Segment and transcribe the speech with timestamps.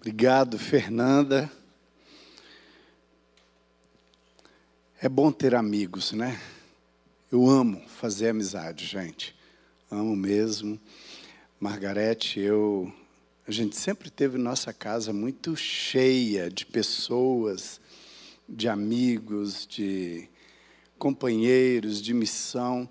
[0.00, 1.50] Obrigado, Fernanda.
[5.02, 6.40] É bom ter amigos, né?
[7.32, 9.34] Eu amo fazer amizade, gente.
[9.90, 10.80] Amo mesmo.
[11.58, 12.92] Margarete, eu
[13.46, 17.80] a gente sempre teve nossa casa muito cheia de pessoas,
[18.48, 20.28] de amigos, de
[20.96, 22.88] companheiros de missão.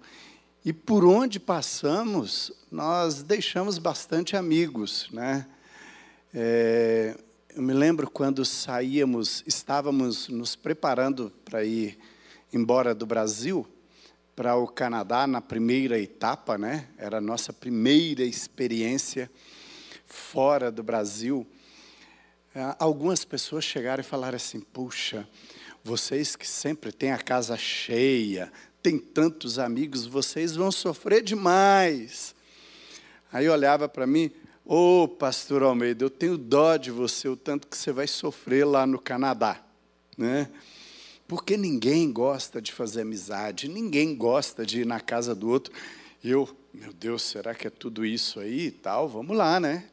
[0.66, 5.48] E por onde passamos, nós deixamos bastante amigos, né?
[6.40, 7.16] É,
[7.56, 11.98] eu me lembro quando saíamos, estávamos nos preparando para ir
[12.54, 13.68] embora do Brasil
[14.36, 16.90] para o Canadá na primeira etapa, né?
[16.95, 19.31] Era a nossa primeira experiência
[20.05, 21.44] fora do Brasil,
[22.54, 25.28] é, algumas pessoas chegaram e falaram assim: puxa,
[25.84, 32.36] vocês que sempre têm a casa cheia, têm tantos amigos, vocês vão sofrer demais.
[33.34, 34.31] Aí olhava para mim,
[34.70, 38.66] ô oh, pastor Almeida, eu tenho dó de você, o tanto que você vai sofrer
[38.66, 39.63] lá no Canadá.
[40.17, 40.50] Né?
[41.25, 45.73] Porque ninguém gosta de fazer amizade, ninguém gosta de ir na casa do outro.
[46.22, 49.08] Eu, meu Deus, será que é tudo isso aí e tal?
[49.08, 49.89] Vamos lá, né?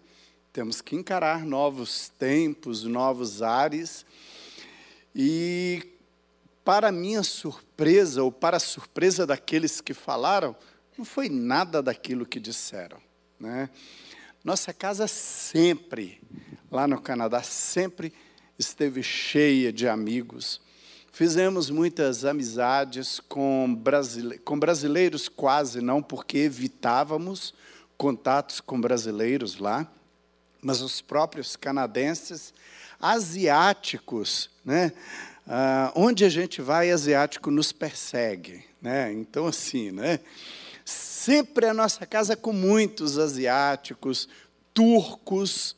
[0.52, 4.04] Temos que encarar novos tempos, novos ares.
[5.14, 5.86] E,
[6.64, 10.56] para minha surpresa, ou para a surpresa daqueles que falaram,
[10.98, 12.98] não foi nada daquilo que disseram.
[13.38, 13.70] Né?
[14.44, 16.20] Nossa casa sempre,
[16.70, 18.12] lá no Canadá, sempre
[18.58, 20.60] esteve cheia de amigos.
[21.10, 24.38] Fizemos muitas amizades com, brasile...
[24.38, 27.54] com brasileiros, quase não, porque evitávamos
[27.96, 29.90] contatos com brasileiros lá
[30.64, 32.54] mas os próprios canadenses,
[32.98, 34.92] asiáticos, né?
[35.46, 39.12] Ah, onde a gente vai, asiático nos persegue, né?
[39.12, 40.20] Então assim, né?
[40.84, 44.28] Sempre a nossa casa com muitos asiáticos,
[44.74, 45.76] turcos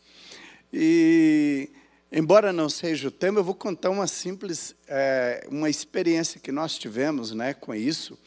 [0.73, 1.71] e
[2.11, 6.77] embora não seja o tema, eu vou contar uma simples, é, uma experiência que nós
[6.77, 8.19] tivemos, né, com isso.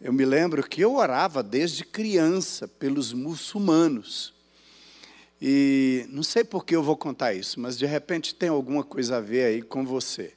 [0.00, 4.32] Eu me lembro que eu orava desde criança pelos muçulmanos.
[5.42, 9.16] E não sei por que eu vou contar isso, mas de repente tem alguma coisa
[9.16, 10.34] a ver aí com você.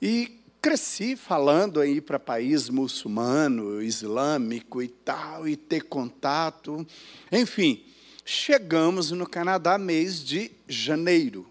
[0.00, 6.86] E cresci falando aí para país muçulmano, islâmico e tal, e ter contato.
[7.32, 7.84] Enfim,
[8.24, 11.50] chegamos no Canadá mês de janeiro.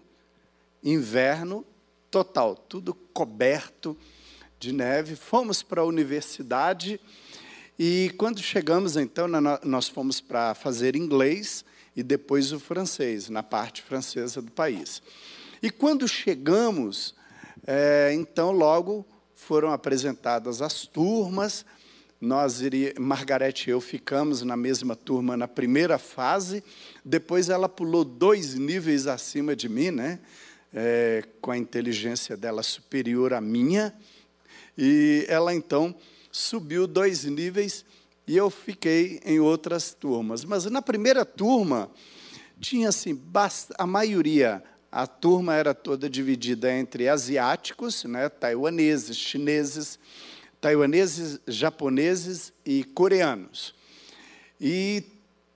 [0.82, 1.62] Inverno
[2.10, 3.94] total, tudo coberto
[4.58, 5.14] de neve.
[5.14, 6.98] Fomos para a universidade
[7.78, 9.28] e quando chegamos, então,
[9.62, 15.02] nós fomos para fazer inglês e depois o francês, na parte francesa do país.
[15.62, 17.14] E quando chegamos,
[17.66, 21.64] é, então logo foram apresentadas as turmas.
[22.20, 22.60] Nós
[23.00, 26.62] Margarete e eu ficamos na mesma turma na primeira fase.
[27.04, 30.20] Depois ela pulou dois níveis acima de mim, né?
[30.72, 33.92] É, com a inteligência dela superior à minha.
[34.78, 35.94] E ela então
[36.30, 37.84] subiu dois níveis
[38.26, 40.44] e eu fiquei em outras turmas.
[40.44, 41.90] Mas na primeira turma,
[42.60, 43.20] tinha assim,
[43.76, 44.62] a maioria,
[44.92, 49.98] a turma era toda dividida entre asiáticos, né, taiwaneses, chineses,
[50.60, 53.74] taiwaneses, japoneses e coreanos.
[54.60, 55.02] E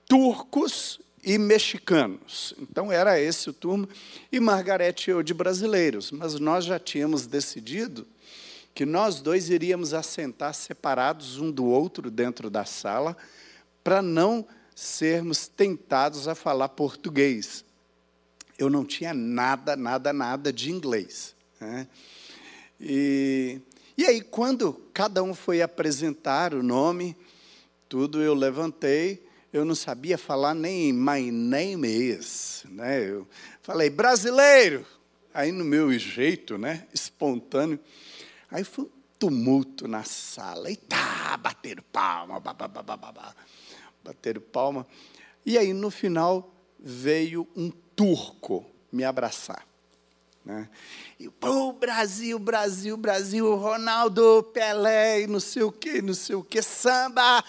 [0.07, 2.55] turcos e mexicanos.
[2.59, 3.87] Então era esse o turma.
[4.31, 6.11] E Margarete e eu de brasileiros.
[6.11, 8.07] Mas nós já tínhamos decidido
[8.73, 13.15] que nós dois iríamos assentar separados um do outro dentro da sala,
[13.83, 17.65] para não sermos tentados a falar português.
[18.57, 21.35] Eu não tinha nada, nada, nada de inglês.
[21.59, 21.87] Né?
[22.79, 23.61] E,
[23.97, 27.15] e aí, quando cada um foi apresentar o nome,
[27.87, 32.65] tudo eu levantei, eu não sabia falar nem my name is.
[32.69, 33.09] Né?
[33.09, 33.27] Eu
[33.61, 34.85] falei, brasileiro!
[35.33, 37.79] Aí, no meu jeito, né, espontâneo,
[38.49, 38.89] Aí foi um
[39.19, 40.71] tumulto na sala.
[40.71, 43.35] E tá, bateram palma, babá,
[44.03, 44.87] bateram palma.
[45.45, 49.65] E aí, no final, veio um turco me abraçar.
[50.45, 50.69] Né?
[51.19, 56.61] E, pô, Brasil, Brasil, Brasil, Ronaldo, Pelé, não sei o quê, não sei o quê,
[56.61, 57.43] samba.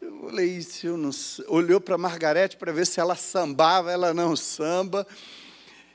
[0.00, 1.10] Eu falei, isso eu não
[1.46, 5.06] Olhou para Margarete para ver se ela sambava, ela não samba.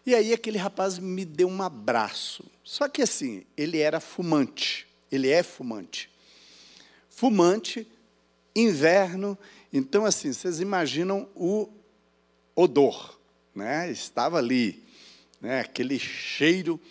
[0.05, 2.45] E aí aquele rapaz me deu um abraço.
[2.63, 4.87] Só que assim, ele era fumante.
[5.11, 6.09] Ele é fumante.
[7.09, 7.85] Fumante,
[8.55, 9.37] inverno.
[9.73, 11.67] Então, assim, vocês imaginam o
[12.57, 13.17] odor.
[13.55, 13.89] Né?
[13.91, 14.83] Estava ali,
[15.39, 15.61] né?
[15.61, 16.81] aquele cheiro.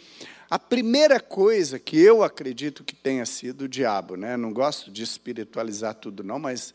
[0.49, 4.37] A primeira coisa que eu acredito que tenha sido o diabo, né?
[4.37, 6.73] não gosto de espiritualizar tudo, não, mas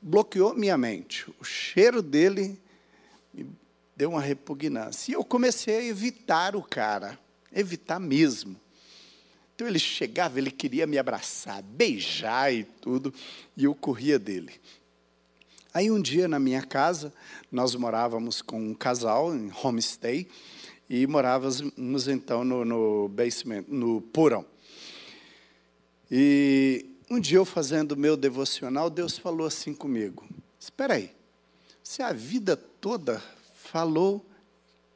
[0.00, 1.24] bloqueou minha mente.
[1.40, 2.60] O cheiro dele
[3.96, 5.10] deu uma repugnância.
[5.10, 7.18] E eu comecei a evitar o cara,
[7.52, 8.60] evitar mesmo.
[9.54, 13.12] Então ele chegava, ele queria me abraçar, beijar e tudo,
[13.56, 14.52] e eu corria dele.
[15.72, 17.12] Aí um dia na minha casa,
[17.52, 20.28] nós morávamos com um casal em homestay,
[20.88, 24.46] e morávamos então no, no basement, no porão.
[26.10, 30.26] E um dia eu fazendo o meu devocional, Deus falou assim comigo:
[30.58, 31.12] Espera aí,
[31.82, 33.22] você a vida toda
[33.54, 34.24] falou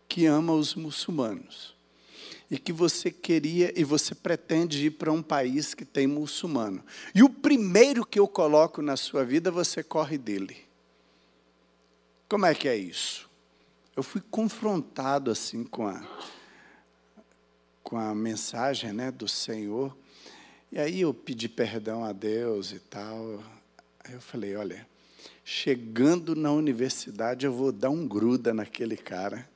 [0.08, 1.74] que ama os muçulmanos
[2.52, 6.84] e que você queria e você pretende ir para um país que tem muçulmano.
[7.12, 10.56] E o primeiro que eu coloco na sua vida, você corre dele.
[12.28, 13.32] Como é que é isso?
[13.94, 16.02] eu fui confrontado assim com a,
[17.82, 19.96] com a mensagem né, do Senhor.
[20.70, 23.43] E aí eu pedi perdão a Deus e tal.
[24.02, 24.87] Aí eu falei, olha,
[25.44, 29.48] chegando na universidade eu vou dar um gruda naquele cara.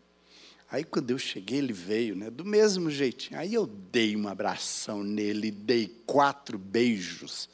[0.70, 2.28] Aí quando eu cheguei, ele veio, né?
[2.28, 3.38] Do mesmo jeitinho.
[3.38, 7.48] Aí eu dei uma abração nele, dei quatro beijos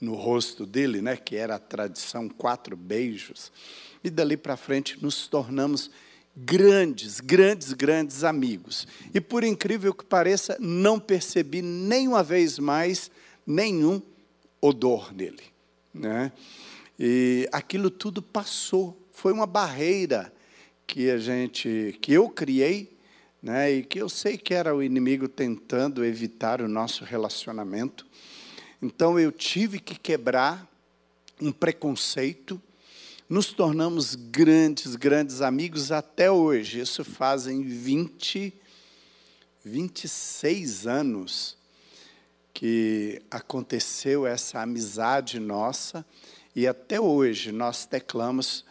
[0.00, 1.16] no rosto dele, né?
[1.16, 3.50] Que era a tradição, quatro beijos.
[4.04, 5.90] E dali para frente nos tornamos
[6.36, 8.86] grandes, grandes, grandes amigos.
[9.12, 13.10] E por incrível que pareça, não percebi nenhuma vez mais
[13.46, 14.00] nenhum
[14.60, 15.42] odor nele.
[15.92, 16.30] Né?
[16.98, 18.96] E aquilo tudo passou.
[19.10, 20.32] Foi uma barreira
[20.88, 22.96] que a gente, que eu criei,
[23.42, 23.70] né?
[23.70, 28.06] E que eu sei que era o inimigo tentando evitar o nosso relacionamento.
[28.80, 30.66] Então eu tive que quebrar
[31.40, 32.60] um preconceito
[33.28, 36.80] nos tornamos grandes, grandes amigos até hoje.
[36.80, 38.54] Isso fazem 20,
[39.62, 41.58] 26 anos
[42.54, 46.04] que aconteceu essa amizade nossa
[46.56, 48.64] e até hoje nós teclamos.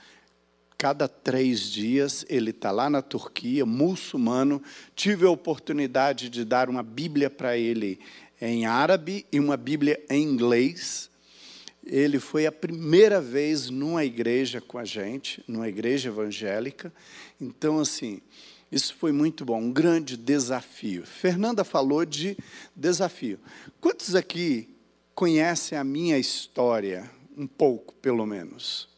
[0.77, 4.61] Cada três dias ele está lá na Turquia, muçulmano.
[4.95, 7.99] Tive a oportunidade de dar uma Bíblia para ele
[8.39, 11.09] em árabe e uma Bíblia em inglês
[11.89, 16.93] ele foi a primeira vez numa igreja com a gente, numa igreja evangélica.
[17.39, 18.21] Então, assim,
[18.71, 21.05] isso foi muito bom, um grande desafio.
[21.05, 22.37] Fernanda falou de
[22.75, 23.39] desafio.
[23.79, 24.69] Quantos aqui
[25.15, 27.09] conhecem a minha história?
[27.37, 28.89] Um pouco, pelo menos.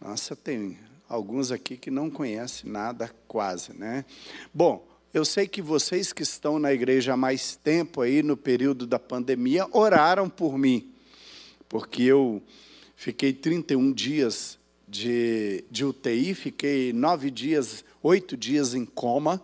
[0.00, 0.78] Nossa, tem
[1.08, 4.04] alguns aqui que não conhecem nada, quase, né?
[4.52, 8.86] Bom, eu sei que vocês que estão na igreja há mais tempo aí, no período
[8.86, 10.94] da pandemia, oraram por mim
[11.68, 12.42] porque eu
[12.96, 19.42] fiquei 31 dias de, de UTI, fiquei nove dias, oito dias em coma,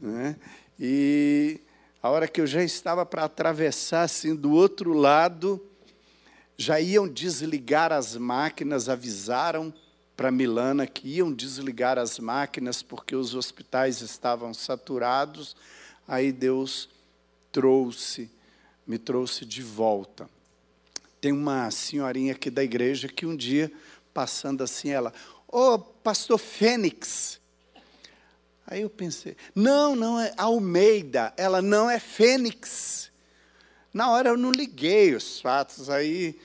[0.00, 0.36] né?
[0.78, 1.60] e
[2.02, 5.64] a hora que eu já estava para atravessar assim do outro lado,
[6.60, 9.72] já iam desligar as máquinas, avisaram
[10.16, 15.54] para Milana que iam desligar as máquinas porque os hospitais estavam saturados.
[16.06, 16.88] Aí Deus
[17.52, 18.28] trouxe,
[18.84, 20.28] me trouxe de volta.
[21.20, 23.70] Tem uma senhorinha aqui da igreja que um dia,
[24.12, 25.14] passando assim, ela,
[25.46, 27.40] ô oh, pastor Fênix.
[28.66, 33.12] Aí eu pensei, não, não é Almeida, ela não é Fênix.
[33.94, 36.38] Na hora eu não liguei os fatos, aí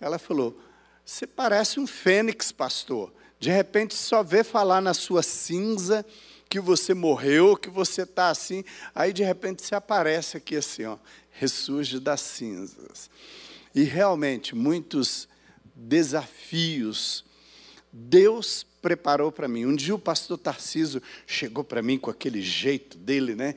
[0.00, 0.58] ela falou,
[1.04, 3.12] você parece um fênix, pastor.
[3.40, 6.04] De repente só vê falar na sua cinza
[6.48, 8.64] que você morreu, que você está assim.
[8.94, 10.98] Aí de repente você aparece aqui assim, ó,
[11.30, 13.10] ressurge das cinzas.
[13.74, 15.28] E realmente, muitos
[15.74, 17.24] desafios
[17.92, 19.66] Deus preparou para mim.
[19.66, 23.54] Um dia o pastor Tarciso chegou para mim com aquele jeito dele, né?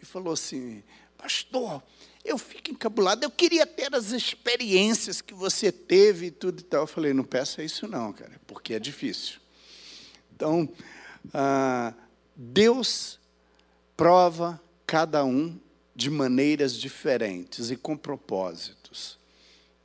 [0.00, 0.82] E falou assim:
[1.16, 1.82] Pastor,
[2.24, 6.82] eu fico encabulado, eu queria ter as experiências que você teve e tudo e tal.
[6.82, 9.40] Eu falei: Não peça isso, não, cara, porque é difícil.
[10.34, 10.68] Então,
[11.32, 11.94] ah,
[12.36, 13.18] Deus
[13.96, 15.58] prova cada um
[15.94, 19.18] de maneiras diferentes e com propósitos.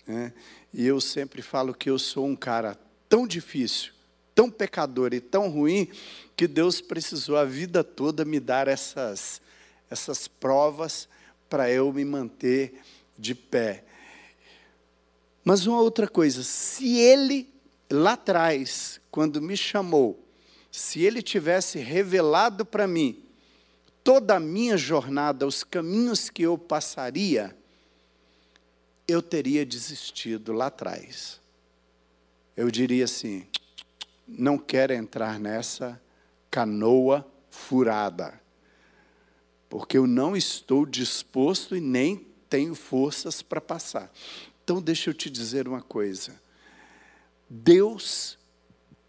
[0.08, 0.34] Né?
[0.74, 2.78] E eu sempre falo que eu sou um cara
[3.10, 3.94] tão difícil,
[4.34, 5.90] tão pecador e tão ruim,
[6.36, 9.42] que Deus precisou a vida toda me dar essas,
[9.90, 11.08] essas provas
[11.50, 12.82] para eu me manter
[13.18, 13.84] de pé.
[15.44, 17.48] Mas uma outra coisa, se Ele,
[17.90, 20.20] lá atrás, quando me chamou,
[20.72, 23.24] se Ele tivesse revelado para mim
[24.04, 27.56] toda a minha jornada, os caminhos que eu passaria,
[29.08, 31.42] eu teria desistido lá atrás.
[32.56, 33.48] Eu diria assim:
[34.28, 36.00] não quero entrar nessa
[36.50, 38.40] canoa furada,
[39.70, 44.12] porque eu não estou disposto e nem tenho forças para passar.
[44.64, 46.34] Então, deixa eu te dizer uma coisa.
[47.50, 48.38] Deus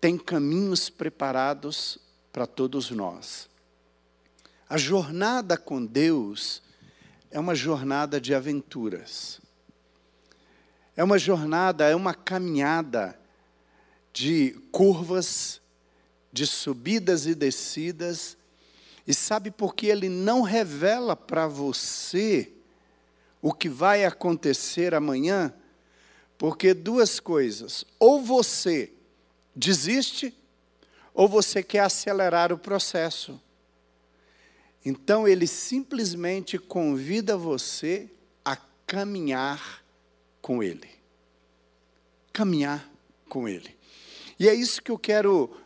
[0.00, 1.98] tem caminhos preparados
[2.32, 3.48] para todos nós.
[4.68, 6.62] A jornada com Deus
[7.30, 9.40] é uma jornada de aventuras.
[10.96, 13.18] É uma jornada, é uma caminhada
[14.12, 15.60] de curvas,
[16.32, 18.35] de subidas e descidas.
[19.06, 22.52] E sabe por que ele não revela para você
[23.40, 25.54] o que vai acontecer amanhã?
[26.36, 28.92] Porque duas coisas: ou você
[29.54, 30.34] desiste,
[31.14, 33.40] ou você quer acelerar o processo.
[34.84, 38.08] Então ele simplesmente convida você
[38.44, 39.82] a caminhar
[40.40, 40.88] com ele.
[42.32, 42.88] Caminhar
[43.28, 43.76] com ele.
[44.38, 45.56] E é isso que eu quero,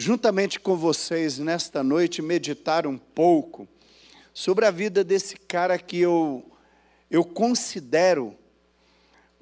[0.00, 3.68] juntamente com vocês, nesta noite, meditar um pouco
[4.32, 6.42] sobre a vida desse cara que eu,
[7.10, 8.34] eu considero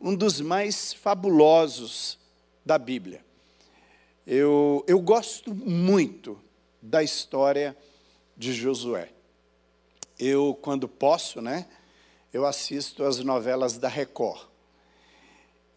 [0.00, 2.18] um dos mais fabulosos
[2.66, 3.24] da Bíblia.
[4.26, 6.36] Eu, eu gosto muito
[6.82, 7.76] da história
[8.36, 9.10] de Josué.
[10.18, 11.68] Eu, quando posso, né,
[12.32, 14.48] eu assisto as novelas da Record.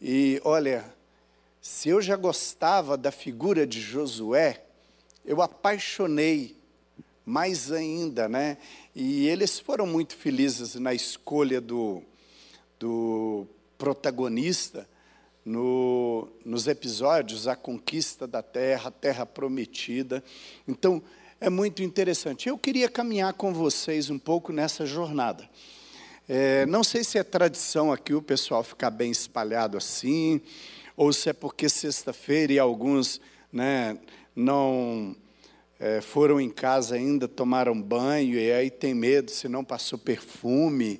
[0.01, 0.91] E olha,
[1.61, 4.65] se eu já gostava da figura de Josué,
[5.25, 6.55] eu apaixonei
[7.25, 8.57] mais ainda, né?
[8.95, 12.01] E eles foram muito felizes na escolha do,
[12.79, 13.47] do
[13.77, 14.87] protagonista
[15.45, 20.23] no, nos episódios A Conquista da Terra, a Terra Prometida.
[20.67, 21.01] Então,
[21.39, 22.47] é muito interessante.
[22.49, 25.49] Eu queria caminhar com vocês um pouco nessa jornada.
[26.29, 30.39] É, não sei se é tradição aqui o pessoal ficar bem espalhado assim,
[30.95, 33.19] ou se é porque sexta-feira e alguns
[33.51, 33.97] né,
[34.35, 35.15] não
[35.79, 41.00] é, foram em casa ainda, tomaram banho e aí tem medo se não passou perfume,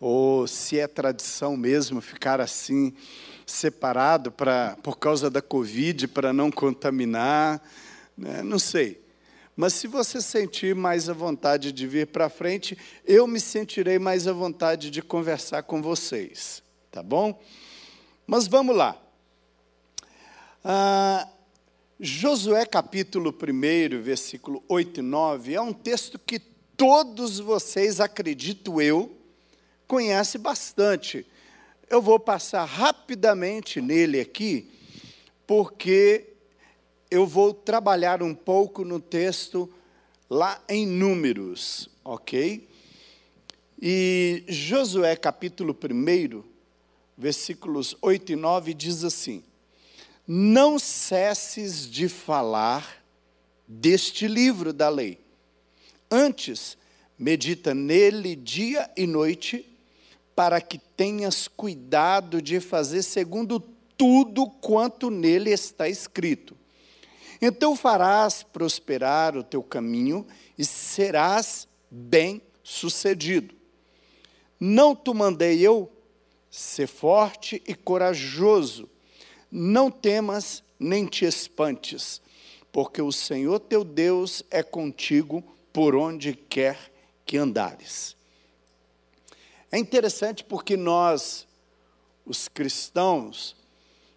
[0.00, 2.94] ou se é tradição mesmo ficar assim
[3.46, 7.62] separado pra, por causa da Covid para não contaminar,
[8.16, 9.02] né, não sei.
[9.54, 14.26] Mas se você sentir mais a vontade de vir para frente, eu me sentirei mais
[14.26, 17.38] à vontade de conversar com vocês, tá bom?
[18.26, 18.96] Mas vamos lá.
[20.64, 21.28] Ah,
[22.04, 26.40] Josué capítulo 1, versículo 8 e 9, é um texto que
[26.76, 29.16] todos vocês, acredito eu,
[29.86, 31.24] conhecem bastante.
[31.88, 34.68] Eu vou passar rapidamente nele aqui,
[35.46, 36.30] porque
[37.08, 39.72] eu vou trabalhar um pouco no texto
[40.28, 42.68] lá em Números, ok?
[43.80, 46.42] E Josué capítulo 1,
[47.16, 49.44] versículos 8 e 9 diz assim:
[50.34, 53.04] não cesses de falar
[53.68, 55.18] deste livro da lei.
[56.10, 56.78] Antes,
[57.18, 59.68] medita nele dia e noite,
[60.34, 63.60] para que tenhas cuidado de fazer segundo
[63.94, 66.56] tudo quanto nele está escrito.
[67.38, 73.54] Então farás prosperar o teu caminho e serás bem-sucedido.
[74.58, 75.92] Não te mandei eu
[76.50, 78.88] ser forte e corajoso
[79.54, 82.22] não temas nem te espantes,
[82.72, 86.90] porque o Senhor teu Deus é contigo por onde quer
[87.26, 88.16] que andares.
[89.70, 91.46] É interessante porque nós,
[92.24, 93.54] os cristãos,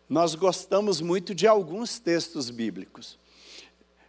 [0.07, 3.19] nós gostamos muito de alguns textos bíblicos.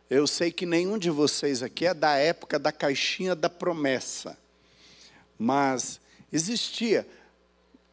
[0.08, 4.38] Eu sei que nenhum de vocês aqui é da época da caixinha da promessa,
[5.36, 6.00] mas
[6.32, 7.06] existia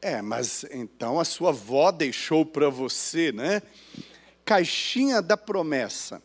[0.03, 3.61] é, mas então a sua avó deixou para você, né?
[4.43, 6.21] Caixinha da promessa.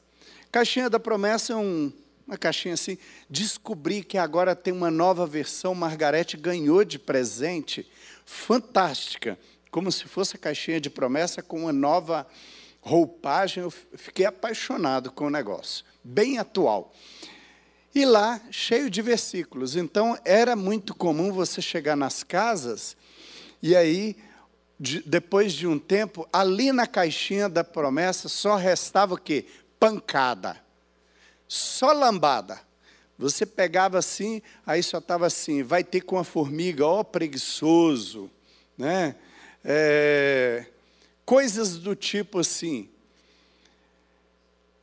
[0.50, 1.92] Caixinha da promessa é um,
[2.26, 2.98] uma caixinha assim.
[3.30, 7.88] Descobri que agora tem uma nova versão, Margarete ganhou de presente.
[8.26, 9.38] Fantástica.
[9.70, 12.26] Como se fosse a caixinha de promessa com uma nova
[12.80, 13.62] roupagem.
[13.62, 15.84] Eu fiquei apaixonado com o negócio.
[16.02, 16.92] Bem atual.
[17.94, 19.76] E lá, cheio de versículos.
[19.76, 22.96] Então, era muito comum você chegar nas casas
[23.62, 24.16] e aí,
[24.78, 29.46] de, depois de um tempo, ali na caixinha da promessa só restava o quê?
[29.78, 30.60] Pancada.
[31.46, 32.60] Só lambada.
[33.18, 38.30] Você pegava assim, aí só estava assim, vai ter com a formiga, ó preguiçoso,
[38.76, 39.16] né?
[39.64, 40.66] É,
[41.24, 42.88] coisas do tipo assim.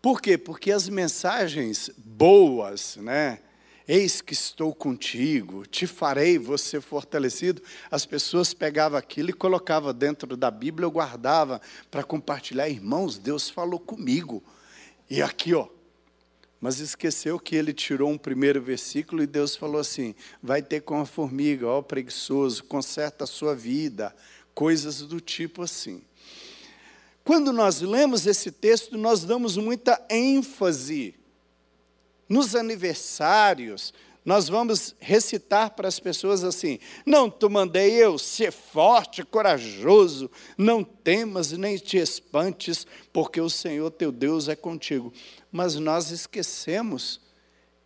[0.02, 0.38] Por quê?
[0.38, 3.40] Porque as mensagens boas, né?
[3.88, 7.62] Eis que estou contigo, te farei você fortalecido.
[7.92, 11.62] As pessoas pegavam aquilo e colocavam dentro da Bíblia, eu guardava
[11.92, 12.68] para compartilhar.
[12.68, 14.44] Irmãos, Deus falou comigo.
[15.08, 15.68] E aqui, ó.
[16.60, 21.00] Mas esqueceu que ele tirou um primeiro versículo e Deus falou assim: vai ter com
[21.00, 24.16] a formiga, ó preguiçoso, conserta a sua vida,
[24.56, 26.02] coisas do tipo assim.
[27.24, 31.14] quando nós lemos esse texto, nós damos muita ênfase
[32.28, 33.94] nos aniversários,
[34.26, 40.84] nós vamos recitar para as pessoas assim: Não te mandei eu ser forte, corajoso, não
[40.84, 45.14] temas nem te espantes, porque o Senhor teu Deus é contigo.
[45.52, 47.22] Mas nós esquecemos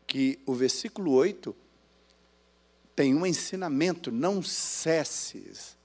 [0.07, 1.53] que o versículo 8
[2.95, 5.77] tem um ensinamento: não cesses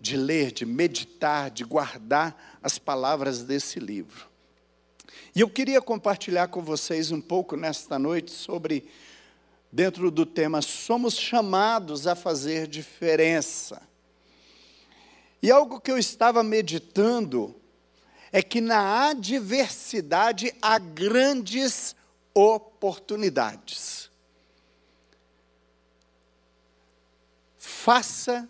[0.00, 4.33] de ler, de meditar, de guardar as palavras desse livro.
[5.34, 8.88] E eu queria compartilhar com vocês um pouco nesta noite sobre,
[9.72, 13.82] dentro do tema, somos chamados a fazer diferença.
[15.42, 17.52] E algo que eu estava meditando
[18.30, 21.96] é que na adversidade há grandes
[22.32, 24.08] oportunidades.
[27.58, 28.48] Faça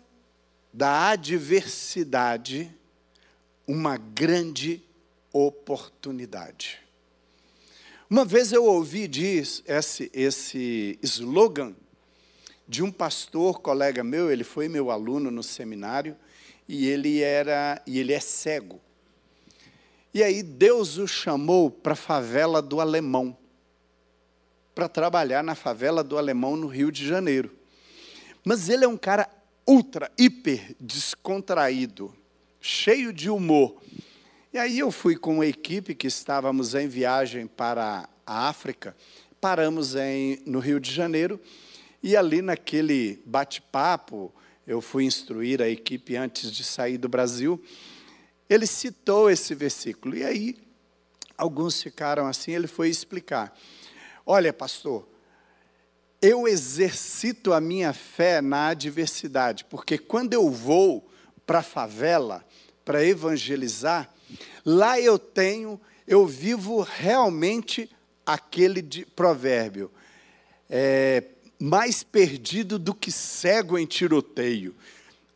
[0.71, 2.71] da adversidade
[3.67, 4.84] uma grande
[5.35, 6.79] oportunidade.
[8.09, 11.75] Uma vez eu ouvi diz, esse, esse slogan
[12.65, 16.15] de um pastor, colega meu, ele foi meu aluno no seminário,
[16.67, 18.79] e ele era e ele é cego.
[20.13, 23.37] E aí Deus o chamou para a favela do Alemão,
[24.73, 27.53] para trabalhar na favela do Alemão no Rio de Janeiro.
[28.43, 29.29] Mas ele é um cara
[29.67, 32.15] ultra, hiper descontraído,
[32.61, 33.75] cheio de humor.
[34.55, 38.95] E aí eu fui com uma equipe que estávamos em viagem para a África,
[39.41, 41.41] paramos em, no Rio de Janeiro,
[42.01, 44.33] e ali naquele bate-papo,
[44.65, 47.61] eu fui instruir a equipe antes de sair do Brasil,
[48.49, 50.15] ele citou esse versículo.
[50.15, 50.57] E aí,
[51.37, 53.53] alguns ficaram assim, ele foi explicar.
[54.25, 55.05] Olha, pastor,
[56.21, 61.05] eu exercito a minha fé na adversidade, porque quando eu vou
[61.45, 62.41] para a favela
[62.85, 64.14] para evangelizar,
[64.65, 67.89] lá eu tenho, eu vivo realmente
[68.25, 69.91] aquele de, provérbio,
[70.69, 71.23] é,
[71.59, 74.75] mais perdido do que cego em tiroteio.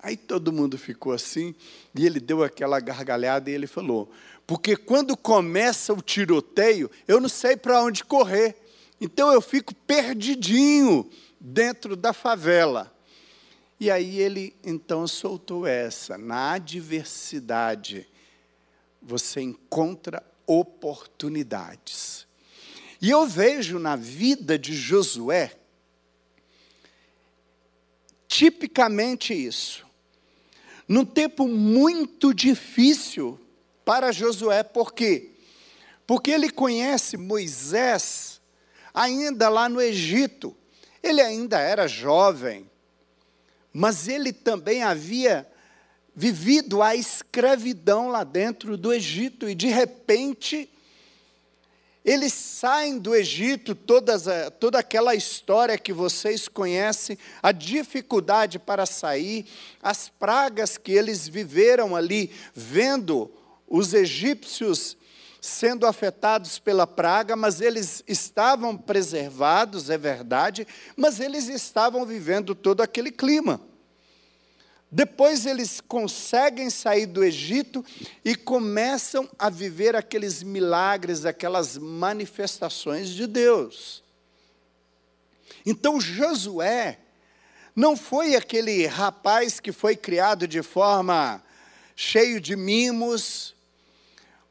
[0.02, 1.54] Aí todo mundo ficou assim,
[1.94, 4.10] e ele deu aquela gargalhada e ele falou:
[4.48, 8.56] Porque quando começa o tiroteio, eu não sei para onde correr.
[9.02, 12.94] Então eu fico perdidinho dentro da favela.
[13.80, 18.08] E aí ele então soltou essa: na adversidade
[19.02, 22.28] você encontra oportunidades.
[23.02, 25.56] E eu vejo na vida de Josué
[28.28, 29.86] tipicamente isso.
[30.88, 33.40] Num tempo muito difícil
[33.86, 35.32] para Josué, por quê?
[36.06, 38.42] Porque ele conhece Moisés
[38.94, 40.56] ainda lá no Egito.
[41.02, 42.70] Ele ainda era jovem,
[43.72, 45.48] mas ele também havia
[46.20, 50.70] vivido a escravidão lá dentro do Egito, e de repente,
[52.04, 54.26] eles saem do Egito, todas,
[54.60, 59.46] toda aquela história que vocês conhecem, a dificuldade para sair,
[59.82, 63.32] as pragas que eles viveram ali, vendo
[63.66, 64.98] os egípcios
[65.40, 72.82] sendo afetados pela praga, mas eles estavam preservados, é verdade, mas eles estavam vivendo todo
[72.82, 73.69] aquele clima.
[74.92, 77.86] Depois eles conseguem sair do Egito
[78.26, 84.04] e começam a viver aqueles milagres, aquelas manifestações de Deus.
[85.66, 86.98] Então Josué
[87.76, 91.44] não foi aquele rapaz que foi criado de forma
[91.96, 93.56] cheio de mimos,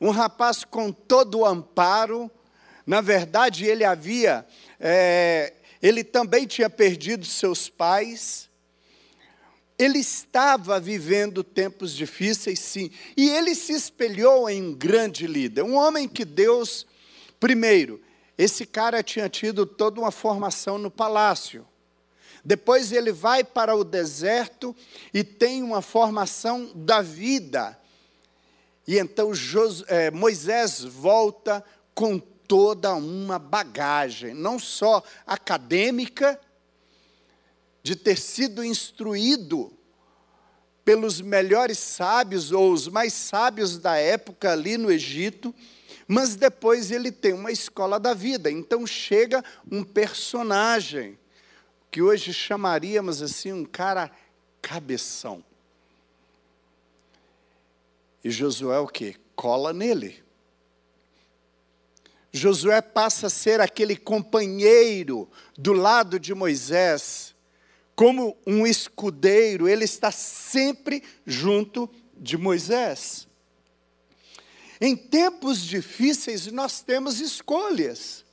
[0.00, 2.30] um rapaz com todo o amparo.
[2.86, 4.46] Na verdade, ele havia,
[4.78, 8.47] é, ele também tinha perdido seus pais.
[9.78, 15.76] Ele estava vivendo tempos difíceis, sim, e ele se espelhou em um grande líder, um
[15.76, 16.84] homem que Deus,
[17.38, 18.02] primeiro,
[18.36, 21.66] esse cara tinha tido toda uma formação no palácio.
[22.44, 24.74] Depois ele vai para o deserto
[25.12, 27.78] e tem uma formação da vida.
[28.86, 29.32] E então
[29.86, 31.64] é, Moisés volta
[31.94, 36.40] com toda uma bagagem, não só acadêmica,
[37.88, 39.72] de ter sido instruído
[40.84, 45.54] pelos melhores sábios ou os mais sábios da época ali no Egito,
[46.06, 48.50] mas depois ele tem uma escola da vida.
[48.50, 51.18] Então chega um personagem
[51.90, 54.10] que hoje chamaríamos assim um cara
[54.60, 55.42] cabeção.
[58.22, 59.16] E Josué o que?
[59.34, 60.22] Cola nele.
[62.30, 67.34] Josué passa a ser aquele companheiro do lado de Moisés,
[67.98, 73.26] como um escudeiro, ele está sempre junto de Moisés.
[74.80, 78.24] Em tempos difíceis, nós temos escolhas.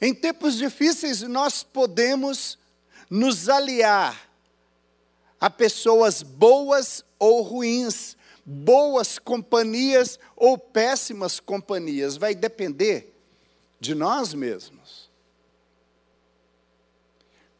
[0.00, 2.56] Em tempos difíceis, nós podemos
[3.10, 4.30] nos aliar
[5.40, 12.16] a pessoas boas ou ruins, boas companhias ou péssimas companhias.
[12.16, 13.12] Vai depender
[13.80, 14.81] de nós mesmos.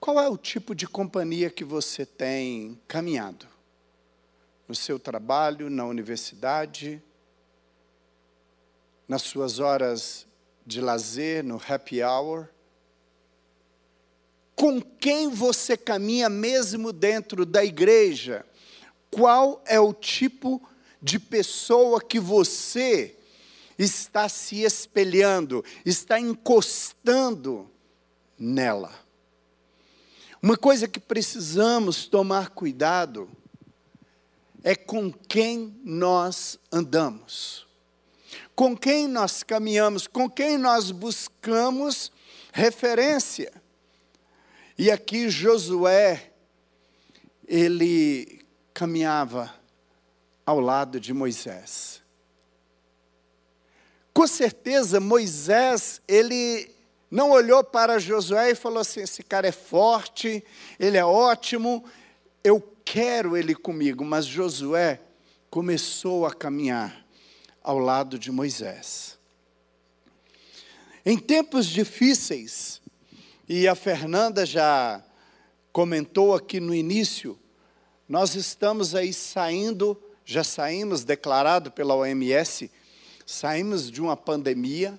[0.03, 3.47] Qual é o tipo de companhia que você tem caminhado?
[4.67, 7.01] No seu trabalho, na universidade,
[9.07, 10.27] nas suas horas
[10.67, 12.49] de lazer, no happy hour?
[14.57, 18.45] Com quem você caminha mesmo dentro da igreja?
[19.09, 20.61] Qual é o tipo
[21.01, 23.17] de pessoa que você
[23.79, 27.71] está se espelhando, está encostando
[28.37, 29.02] nela?
[30.43, 33.31] Uma coisa que precisamos tomar cuidado
[34.65, 37.65] é com quem nós andamos,
[38.53, 42.11] com quem nós caminhamos, com quem nós buscamos
[42.53, 43.53] referência.
[44.77, 46.33] E aqui Josué,
[47.47, 49.55] ele caminhava
[50.45, 52.03] ao lado de Moisés.
[54.13, 56.75] Com certeza, Moisés, ele
[57.13, 60.43] não olhou para Josué e falou assim: esse cara é forte,
[60.81, 61.85] ele é ótimo,
[62.43, 64.03] eu quero ele comigo.
[64.03, 64.99] Mas Josué
[65.51, 67.05] começou a caminhar
[67.63, 69.19] ao lado de Moisés.
[71.05, 72.81] Em tempos difíceis,
[73.47, 75.05] e a Fernanda já
[75.71, 77.39] comentou aqui no início,
[78.09, 82.71] nós estamos aí saindo, já saímos declarado pela OMS,
[83.27, 84.99] saímos de uma pandemia,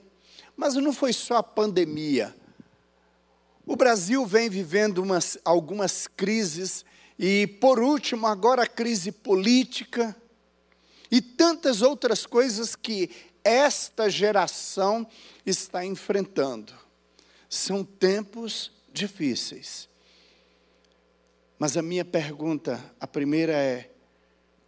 [0.56, 2.36] mas não foi só a pandemia.
[3.66, 6.84] O Brasil vem vivendo umas, algumas crises,
[7.18, 10.16] e por último, agora a crise política,
[11.10, 13.10] e tantas outras coisas que
[13.44, 15.08] esta geração
[15.46, 16.74] está enfrentando.
[17.50, 19.88] São tempos difíceis.
[21.60, 23.92] Mas a minha pergunta, a primeira é: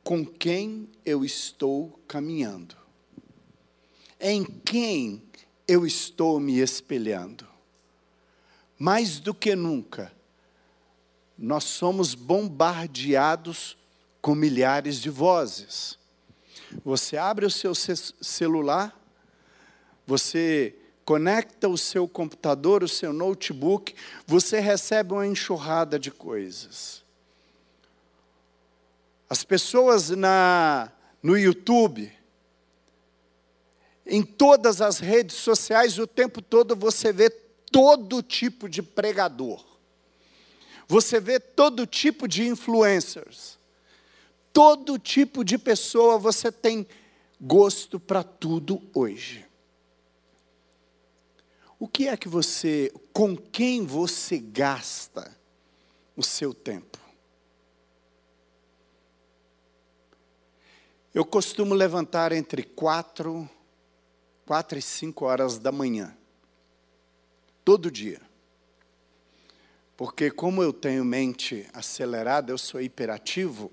[0.04, 2.78] com quem eu estou caminhando?
[4.19, 5.24] Em quem
[5.67, 7.47] eu estou me espelhando.
[8.78, 10.12] Mais do que nunca,
[11.38, 13.78] nós somos bombardeados
[14.21, 15.97] com milhares de vozes.
[16.84, 18.99] Você abre o seu celular,
[20.06, 27.04] você conecta o seu computador, o seu notebook, você recebe uma enxurrada de coisas.
[29.30, 32.12] As pessoas na, no YouTube,
[34.05, 39.65] em todas as redes sociais, o tempo todo você vê todo tipo de pregador.
[40.87, 43.57] Você vê todo tipo de influencers.
[44.53, 46.87] Todo tipo de pessoa você tem
[47.41, 49.45] gosto para tudo hoje.
[51.79, 55.35] O que é que você, com quem você gasta
[56.15, 56.97] o seu tempo?
[61.13, 63.49] Eu costumo levantar entre quatro
[64.45, 66.15] quatro e cinco horas da manhã,
[67.63, 68.21] todo dia.
[69.97, 73.71] Porque como eu tenho mente acelerada, eu sou hiperativo,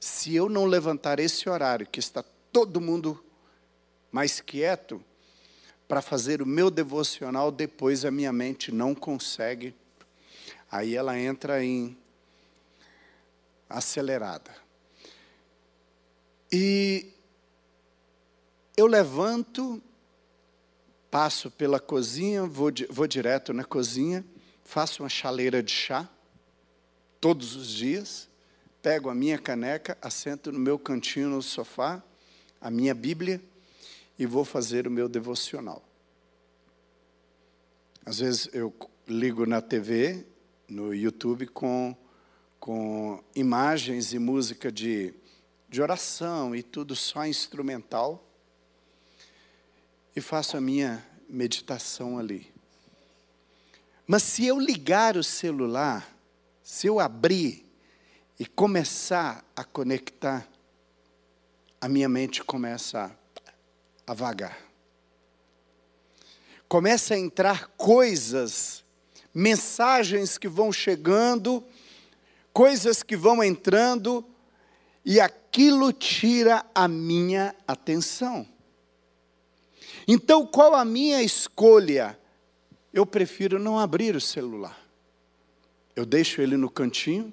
[0.00, 3.22] se eu não levantar esse horário que está todo mundo
[4.10, 5.02] mais quieto
[5.86, 9.74] para fazer o meu devocional, depois a minha mente não consegue.
[10.70, 11.96] Aí ela entra em
[13.68, 14.54] acelerada.
[16.50, 17.12] E
[18.76, 19.82] eu levanto
[21.10, 24.24] passo pela cozinha, vou, vou direto na cozinha,
[24.64, 26.08] faço uma chaleira de chá,
[27.20, 28.28] todos os dias,
[28.82, 32.02] pego a minha caneca, assento no meu cantinho no sofá,
[32.60, 33.40] a minha Bíblia,
[34.18, 35.82] e vou fazer o meu devocional.
[38.04, 38.74] Às vezes eu
[39.06, 40.26] ligo na TV,
[40.68, 41.96] no YouTube, com,
[42.60, 45.14] com imagens e música de,
[45.68, 48.27] de oração e tudo só instrumental
[50.18, 52.52] e faço a minha meditação ali.
[54.04, 56.12] Mas se eu ligar o celular,
[56.60, 57.64] se eu abrir
[58.38, 60.44] e começar a conectar,
[61.80, 63.16] a minha mente começa
[64.06, 64.58] a, a vagar.
[66.68, 68.84] Começa a entrar coisas,
[69.32, 71.64] mensagens que vão chegando,
[72.52, 74.24] coisas que vão entrando,
[75.04, 78.57] e aquilo tira a minha atenção.
[80.10, 82.18] Então, qual a minha escolha?
[82.94, 84.80] Eu prefiro não abrir o celular.
[85.94, 87.30] Eu deixo ele no cantinho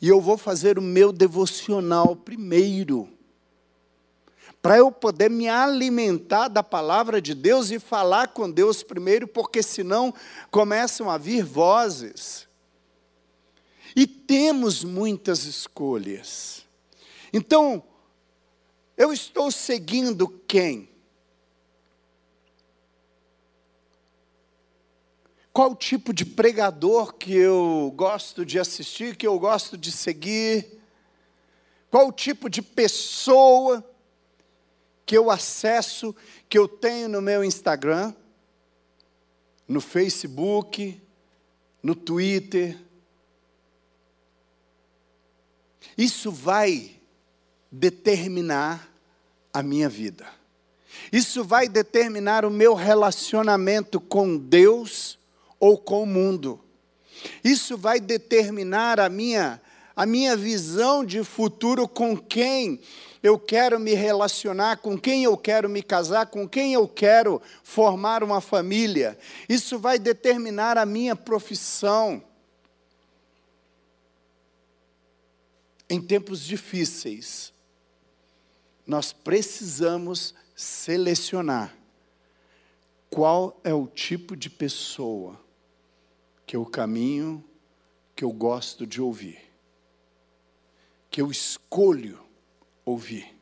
[0.00, 3.08] e eu vou fazer o meu devocional primeiro.
[4.62, 9.62] para eu poder me alimentar da palavra de Deus e falar com Deus primeiro, porque
[9.62, 10.12] senão
[10.50, 12.46] começam a vir vozes.
[13.96, 16.66] E temos muitas escolhas.
[17.32, 17.82] Então,
[18.98, 20.89] eu estou seguindo quem?
[25.60, 30.80] Qual tipo de pregador que eu gosto de assistir, que eu gosto de seguir?
[31.90, 33.86] Qual tipo de pessoa
[35.04, 36.16] que eu acesso,
[36.48, 38.14] que eu tenho no meu Instagram,
[39.68, 40.98] no Facebook,
[41.82, 42.78] no Twitter?
[45.94, 46.96] Isso vai
[47.70, 48.90] determinar
[49.52, 50.26] a minha vida.
[51.12, 55.19] Isso vai determinar o meu relacionamento com Deus
[55.60, 56.58] ou com o mundo.
[57.44, 59.60] Isso vai determinar a minha
[59.94, 62.80] a minha visão de futuro com quem
[63.22, 68.22] eu quero me relacionar, com quem eu quero me casar, com quem eu quero formar
[68.22, 69.18] uma família.
[69.46, 72.22] Isso vai determinar a minha profissão.
[75.86, 77.52] Em tempos difíceis,
[78.86, 81.76] nós precisamos selecionar
[83.10, 85.38] qual é o tipo de pessoa
[86.50, 87.44] que eu caminho,
[88.16, 89.38] que eu gosto de ouvir,
[91.08, 92.18] que eu escolho
[92.84, 93.38] ouvir.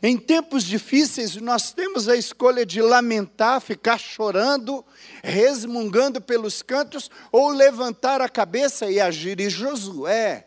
[0.00, 4.86] Em tempos difíceis, nós temos a escolha de lamentar, ficar chorando,
[5.20, 9.40] resmungando pelos cantos, ou levantar a cabeça e agir.
[9.40, 10.46] E Josué,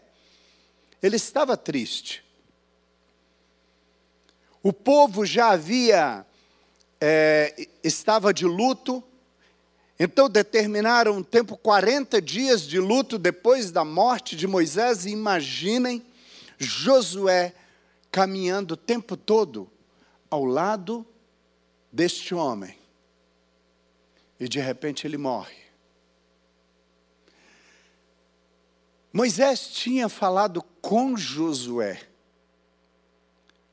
[1.02, 2.24] ele estava triste.
[4.64, 6.26] O povo já havia,
[7.02, 9.04] é, estava de luto,
[10.00, 16.04] então determinaram um tempo, 40 dias de luto depois da morte de Moisés, e imaginem
[16.58, 17.54] Josué
[18.12, 19.70] caminhando o tempo todo
[20.30, 21.06] ao lado
[21.92, 22.78] deste homem.
[24.40, 25.64] E de repente ele morre.
[29.12, 32.02] Moisés tinha falado com Josué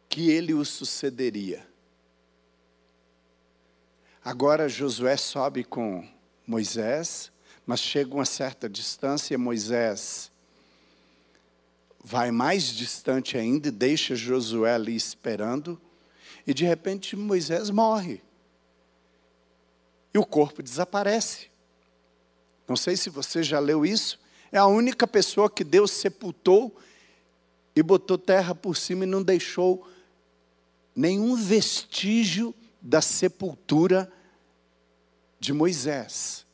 [0.07, 1.70] que ele o sucederia.
[4.23, 6.07] Agora Josué sobe com
[6.47, 7.33] Moisés,
[7.65, 10.31] mas chega uma certa distância, Moisés
[12.03, 15.81] vai mais distante ainda e deixa Josué ali esperando,
[16.47, 18.23] e de repente Moisés morre.
[20.13, 21.49] E o corpo desaparece.
[22.69, 24.19] Não sei se você já leu isso.
[24.53, 26.77] É a única pessoa que Deus sepultou
[27.75, 29.89] e botou terra por cima e não deixou
[30.95, 34.11] nenhum vestígio da sepultura
[35.39, 36.47] de Moisés.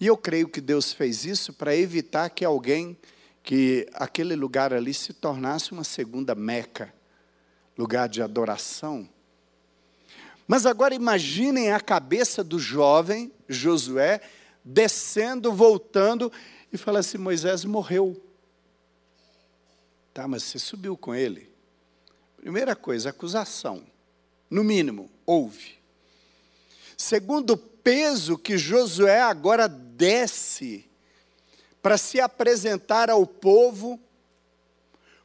[0.00, 2.96] E eu creio que Deus fez isso para evitar que alguém,
[3.42, 6.92] que aquele lugar ali se tornasse uma segunda Meca,
[7.76, 9.08] lugar de adoração.
[10.46, 14.20] Mas agora imaginem a cabeça do jovem Josué
[14.64, 16.30] descendo, voltando
[16.72, 18.20] e fala assim: Moisés morreu.
[20.12, 21.50] Tá, mas você subiu com ele.
[22.36, 23.84] Primeira coisa, acusação.
[24.54, 25.74] No mínimo, houve.
[26.96, 30.88] Segundo, o peso que Josué agora desce
[31.82, 33.98] para se apresentar ao povo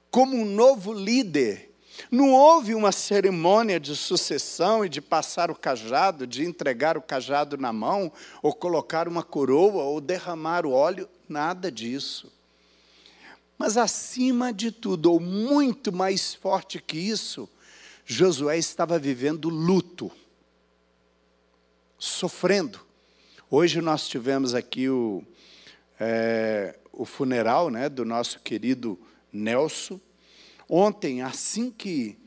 [0.09, 1.71] como um novo líder.
[2.09, 7.55] Não houve uma cerimônia de sucessão e de passar o cajado, de entregar o cajado
[7.55, 8.11] na mão,
[8.41, 12.33] ou colocar uma coroa, ou derramar o óleo, nada disso.
[13.59, 17.47] Mas acima de tudo, ou muito mais forte que isso,
[18.11, 20.11] Josué estava vivendo luto,
[21.95, 22.79] sofrendo.
[23.51, 25.23] Hoje nós tivemos aqui o,
[25.99, 28.99] é, o funeral né, do nosso querido
[29.31, 29.99] Nelson.
[30.67, 32.17] Ontem, assim que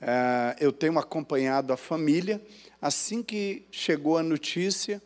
[0.00, 2.42] é, eu tenho acompanhado a família,
[2.80, 5.02] assim que chegou a notícia,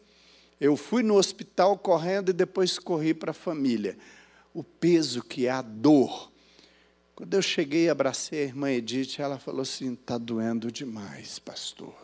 [0.61, 3.99] eu fui no hospital correndo e depois corri para a família
[4.55, 6.31] o peso que é a dor.
[7.15, 11.95] Quando eu cheguei e abracei a irmã Edith, ela falou assim: está doendo demais, pastor.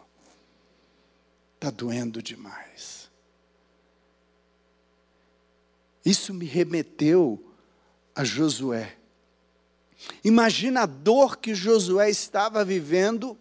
[1.57, 3.11] Está doendo demais.
[6.05, 7.44] Isso me remeteu
[8.14, 8.96] a Josué.
[10.25, 13.37] Imagina a dor que Josué estava vivendo,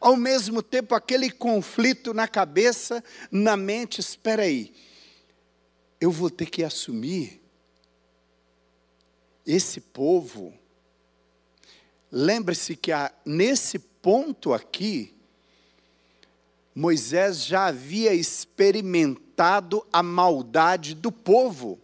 [0.00, 4.00] ao mesmo tempo aquele conflito na cabeça, na mente.
[4.00, 4.72] Espera aí,
[6.00, 7.42] eu vou ter que assumir
[9.44, 10.54] esse povo,
[12.10, 15.14] lembre-se que a, nesse ponto aqui,
[16.74, 21.78] Moisés já havia experimentado a maldade do povo,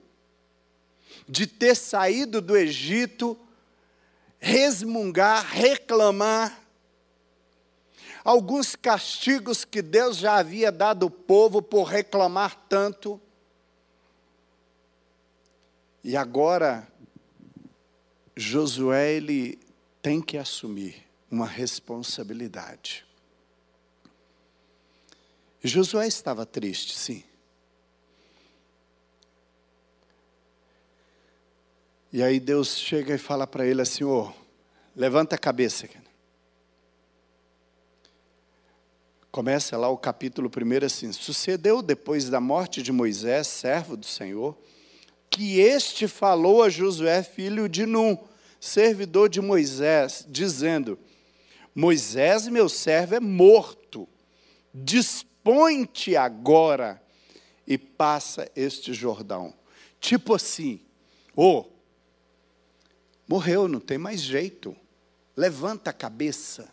[1.29, 3.37] de ter saído do Egito
[4.39, 6.63] resmungar, reclamar.
[8.25, 13.21] Alguns castigos que Deus já havia dado ao povo por reclamar tanto.
[16.03, 16.87] E agora,
[18.37, 19.59] Josué, ele
[20.07, 23.05] tem que assumir uma responsabilidade.
[25.61, 27.25] Josué estava triste, sim.
[32.13, 34.33] E aí Deus chega e fala para ele assim: oh,
[34.95, 35.89] levanta a cabeça.
[39.33, 44.57] Começa lá o capítulo primeiro assim: Sucedeu depois da morte de Moisés, servo do Senhor,
[45.29, 48.17] que este falou a Josué, filho de Num,
[48.61, 50.99] servidor de Moisés, dizendo:
[51.75, 54.09] Moisés, meu servo, é morto.
[54.73, 57.03] Dispõe-te agora
[57.67, 59.55] e passa este Jordão.
[59.99, 60.81] Tipo assim,
[61.35, 61.77] ô, oh,
[63.29, 64.77] Morreu, não tem mais jeito.
[65.37, 66.73] Levanta a cabeça.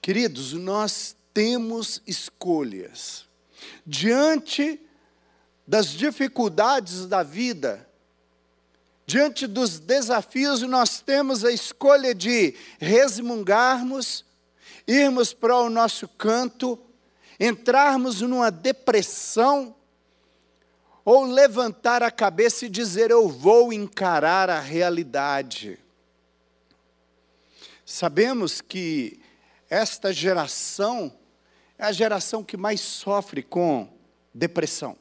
[0.00, 3.26] Queridos, nós temos escolhas.
[3.86, 4.80] Diante
[5.66, 7.88] das dificuldades da vida,
[9.12, 14.24] diante dos desafios, nós temos a escolha de resmungarmos,
[14.88, 16.78] irmos para o nosso canto,
[17.38, 19.76] entrarmos numa depressão,
[21.04, 25.78] ou levantar a cabeça e dizer: Eu vou encarar a realidade.
[27.84, 29.20] Sabemos que
[29.68, 31.12] esta geração
[31.76, 33.92] é a geração que mais sofre com
[34.32, 34.96] depressão.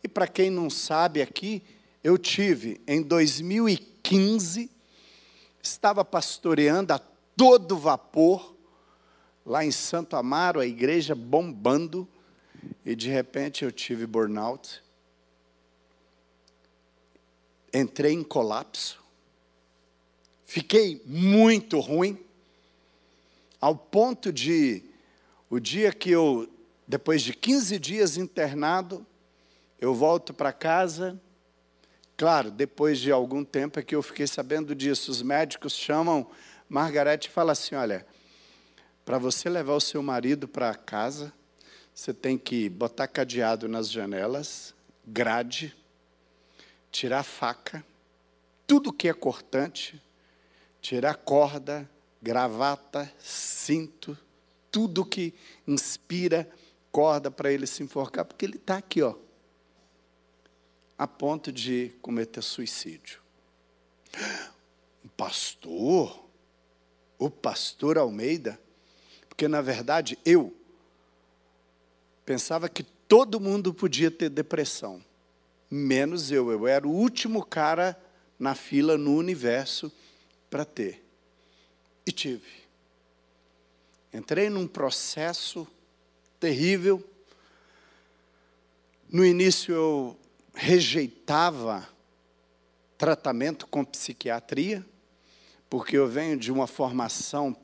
[0.00, 1.64] E para quem não sabe aqui,
[2.06, 4.70] eu tive em 2015,
[5.60, 8.54] estava pastoreando a todo vapor,
[9.44, 12.06] lá em Santo Amaro, a igreja bombando,
[12.84, 14.80] e de repente eu tive burnout.
[17.74, 19.02] Entrei em colapso,
[20.44, 22.24] fiquei muito ruim,
[23.60, 24.84] ao ponto de,
[25.50, 26.48] o dia que eu,
[26.86, 29.04] depois de 15 dias internado,
[29.80, 31.20] eu volto para casa,
[32.16, 36.28] claro, depois de algum tempo é que eu fiquei sabendo disso, os médicos chamam
[36.68, 38.06] Margarete e falam assim, olha,
[39.04, 41.32] para você levar o seu marido para casa,
[41.94, 44.74] você tem que botar cadeado nas janelas,
[45.06, 45.76] grade,
[46.90, 47.84] tirar faca,
[48.66, 50.02] tudo que é cortante,
[50.80, 51.88] tirar corda,
[52.20, 54.18] gravata, cinto,
[54.70, 55.32] tudo que
[55.66, 56.48] inspira
[56.90, 59.14] corda para ele se enforcar, porque ele está aqui, ó,
[60.98, 63.20] a ponto de cometer suicídio.
[65.04, 66.26] Um pastor,
[67.18, 68.60] o pastor Almeida,
[69.28, 70.56] porque na verdade eu
[72.24, 75.02] pensava que todo mundo podia ter depressão
[75.70, 76.50] menos eu.
[76.50, 78.00] Eu era o último cara
[78.38, 79.92] na fila no universo
[80.48, 81.04] para ter.
[82.06, 82.48] E tive.
[84.12, 85.66] Entrei num processo
[86.38, 87.02] terrível.
[89.08, 90.16] No início eu
[90.56, 91.86] rejeitava
[92.96, 94.84] tratamento com psiquiatria,
[95.68, 97.54] porque eu venho de uma formação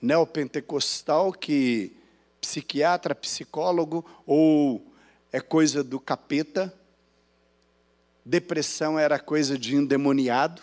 [0.00, 1.96] neopentecostal que
[2.40, 4.86] psiquiatra, psicólogo ou
[5.32, 6.72] é coisa do capeta,
[8.24, 10.62] depressão era coisa de endemoniado.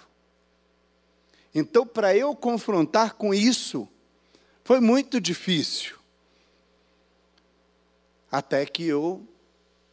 [1.54, 3.90] Então, para eu confrontar com isso,
[4.64, 5.98] foi muito difícil.
[8.32, 9.28] Até que eu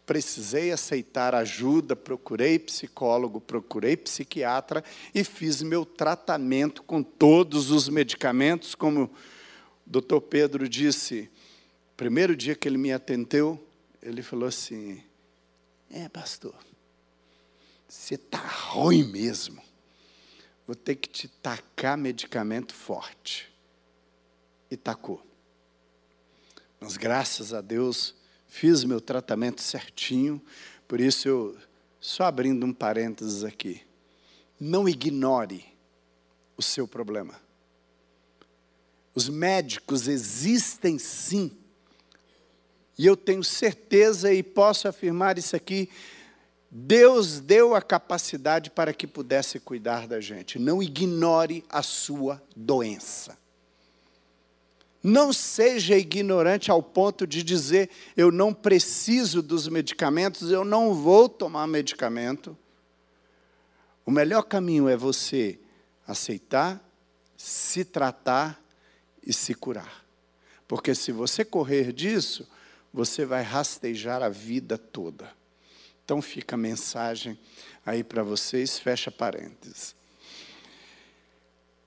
[0.06, 8.76] precisei aceitar ajuda, procurei psicólogo, procurei psiquiatra e fiz meu tratamento com todos os medicamentos,
[8.76, 9.10] como o
[9.84, 11.28] doutor Pedro disse,
[11.96, 13.60] primeiro dia que ele me atendeu,
[14.00, 15.02] ele falou assim:
[15.90, 16.54] É, pastor,
[17.88, 19.60] você está ruim mesmo.
[20.66, 23.52] Vou ter que te tacar medicamento forte.
[24.68, 25.24] E tacou.
[26.80, 28.16] Mas graças a Deus,
[28.48, 30.40] fiz meu tratamento certinho.
[30.86, 31.56] Por isso eu,
[32.00, 33.82] só abrindo um parênteses aqui.
[34.58, 35.64] Não ignore
[36.56, 37.34] o seu problema.
[39.14, 41.50] Os médicos existem sim.
[42.98, 45.90] E eu tenho certeza e posso afirmar isso aqui
[46.70, 50.58] Deus deu a capacidade para que pudesse cuidar da gente.
[50.58, 53.38] Não ignore a sua doença.
[55.02, 61.28] Não seja ignorante ao ponto de dizer: eu não preciso dos medicamentos, eu não vou
[61.28, 62.56] tomar medicamento.
[64.04, 65.58] O melhor caminho é você
[66.06, 66.80] aceitar,
[67.36, 68.60] se tratar
[69.24, 70.04] e se curar.
[70.68, 72.48] Porque se você correr disso,
[72.92, 75.30] você vai rastejar a vida toda.
[76.04, 77.38] Então fica a mensagem
[77.84, 79.94] aí para vocês, fecha parênteses.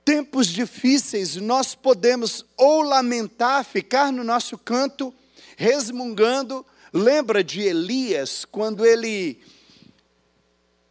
[0.10, 5.14] Tempos difíceis, nós podemos ou lamentar, ficar no nosso canto,
[5.55, 6.66] resmungando.
[6.91, 9.39] Lembra de Elias, quando ele,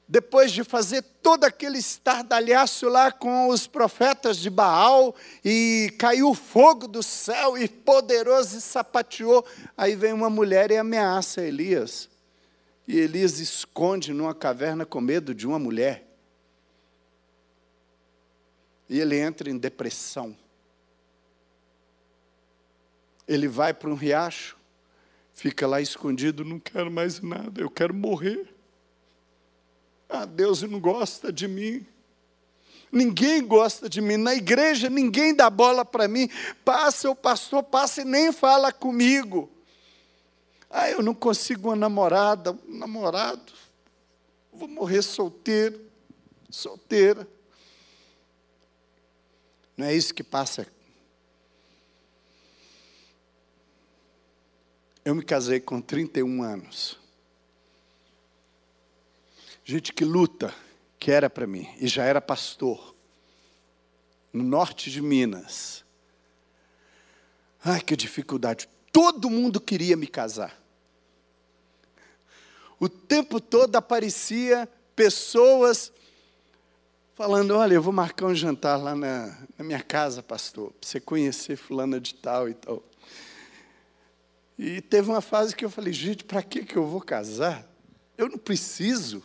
[0.07, 6.87] depois de fazer todo aquele estardalhaço lá com os profetas de Baal, e caiu fogo
[6.87, 9.45] do céu, e poderoso, e sapateou.
[9.77, 12.09] Aí vem uma mulher e ameaça Elias.
[12.87, 16.08] E Elias esconde numa caverna com medo de uma mulher.
[18.89, 20.37] E ele entra em depressão.
[23.27, 24.57] Ele vai para um riacho,
[25.33, 28.49] fica lá escondido, não quero mais nada, eu quero morrer.
[30.09, 31.87] Ah, Deus não gosta de mim.
[32.91, 34.17] Ninguém gosta de mim.
[34.17, 36.31] Na igreja, ninguém dá bola para mim.
[36.65, 39.51] Passa, o pastor passa e nem fala comigo.
[40.71, 43.53] Ah, eu não consigo uma namorada, um namorado.
[44.53, 45.81] Vou morrer solteiro,
[46.51, 47.29] solteira.
[49.79, 50.67] Não é isso que passa.
[55.05, 56.99] Eu me casei com 31 anos.
[59.65, 60.53] Gente que luta,
[60.99, 62.93] que era para mim, e já era pastor,
[64.33, 65.85] no norte de Minas.
[67.65, 68.69] Ai, que dificuldade.
[68.91, 70.61] Todo mundo queria me casar.
[72.81, 75.93] O tempo todo aparecia pessoas
[77.19, 81.01] falando: Olha, eu vou marcar um jantar lá na, na minha casa, pastor, para você
[81.01, 82.81] conhecer Fulana de Tal e tal.
[84.57, 87.67] E teve uma fase que eu falei: Gente, para que, eu vou casar?
[88.17, 89.21] Eu não preciso.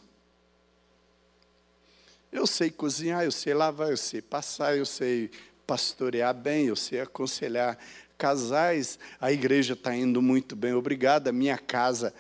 [2.32, 5.30] Eu sei cozinhar, eu sei lavar, eu sei passar, eu sei
[5.68, 7.78] pastorear bem, eu sei aconselhar
[8.18, 8.98] casais.
[9.22, 11.32] A igreja está indo muito bem, obrigada.
[11.32, 12.12] Minha casa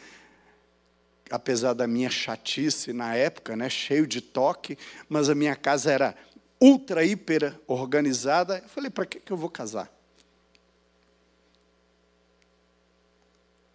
[1.34, 4.77] apesar da minha chatice na época, né, cheio de toque,
[5.09, 6.15] mas a minha casa era
[6.61, 8.59] ultra, hiper organizada.
[8.59, 9.91] Eu falei, para que, que eu vou casar?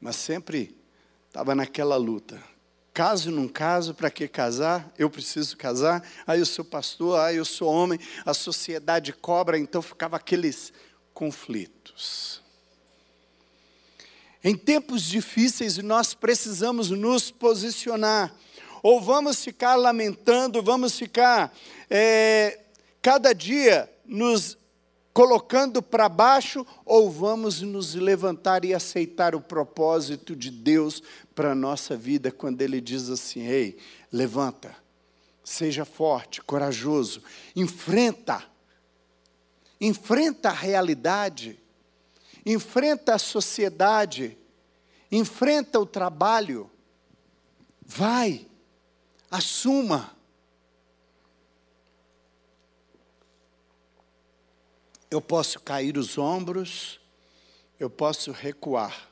[0.00, 0.78] Mas sempre
[1.26, 2.40] estava naquela luta.
[2.94, 4.92] Caso não caso, para que casar?
[4.96, 6.08] Eu preciso casar.
[6.28, 10.72] Aí eu sou pastor, aí eu sou homem, a sociedade cobra, então ficava aqueles
[11.12, 12.40] conflitos.
[14.42, 18.34] Em tempos difíceis, nós precisamos nos posicionar.
[18.82, 21.52] Ou vamos ficar lamentando, vamos ficar
[21.90, 22.60] é,
[23.02, 24.56] cada dia nos
[25.12, 31.02] colocando para baixo, ou vamos nos levantar e aceitar o propósito de Deus
[31.34, 33.76] para a nossa vida, quando Ele diz assim: Ei,
[34.12, 34.76] levanta,
[35.42, 37.20] seja forte, corajoso,
[37.56, 38.44] enfrenta,
[39.80, 41.58] enfrenta a realidade
[42.50, 44.34] enfrenta a sociedade,
[45.12, 46.70] enfrenta o trabalho,
[47.82, 48.46] vai,
[49.30, 50.16] assuma.
[55.10, 56.98] Eu posso cair os ombros,
[57.78, 59.10] eu posso recuar,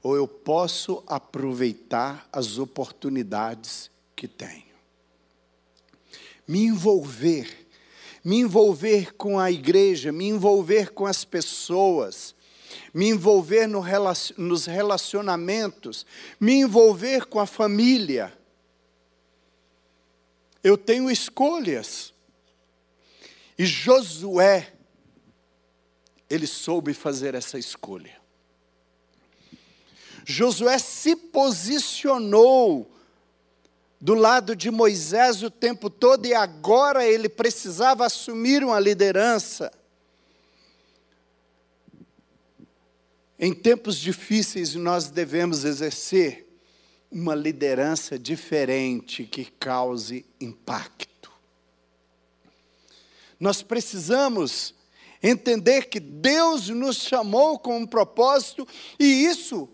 [0.00, 4.76] ou eu posso aproveitar as oportunidades que tenho.
[6.46, 7.65] Me envolver
[8.26, 12.34] me envolver com a igreja, me envolver com as pessoas,
[12.92, 13.80] me envolver no
[14.36, 16.04] nos relacionamentos,
[16.40, 18.36] me envolver com a família.
[20.60, 22.12] Eu tenho escolhas.
[23.56, 24.72] E Josué,
[26.28, 28.20] ele soube fazer essa escolha.
[30.24, 32.90] Josué se posicionou
[34.00, 39.72] do lado de Moisés o tempo todo e agora ele precisava assumir uma liderança.
[43.38, 46.46] Em tempos difíceis, nós devemos exercer
[47.10, 51.30] uma liderança diferente que cause impacto.
[53.38, 54.74] Nós precisamos
[55.22, 58.66] entender que Deus nos chamou com um propósito
[58.98, 59.68] e isso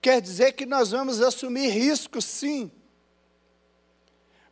[0.00, 2.70] quer dizer que nós vamos assumir riscos, sim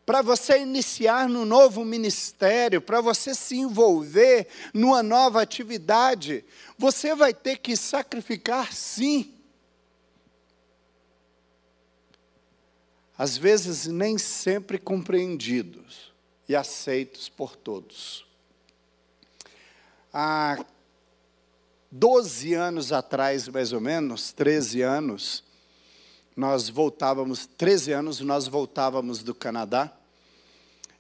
[0.07, 6.45] para você iniciar no novo ministério, para você se envolver numa nova atividade,
[6.79, 9.35] você vai ter que sacrificar sim.
[13.19, 16.13] Às vezes nem sempre compreendidos
[16.49, 18.25] e aceitos por todos.
[20.13, 20.65] Há
[21.91, 25.43] 12 anos atrás, mais ou menos, 13 anos,
[26.37, 29.96] nós voltávamos, 13 anos, nós voltávamos do Canadá.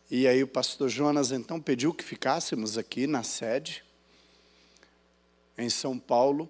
[0.09, 3.82] E aí o pastor Jonas então pediu que ficássemos aqui na sede,
[5.59, 6.48] em São Paulo,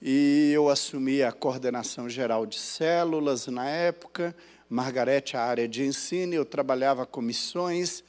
[0.00, 4.36] e eu assumi a coordenação geral de células na época,
[4.68, 8.04] Margarete a área de ensino, eu trabalhava com missões,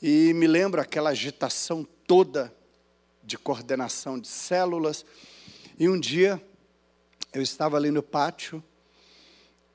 [0.00, 2.54] E me lembro aquela agitação toda
[3.24, 5.04] de coordenação de células.
[5.78, 6.40] E um dia
[7.32, 8.62] eu estava ali no pátio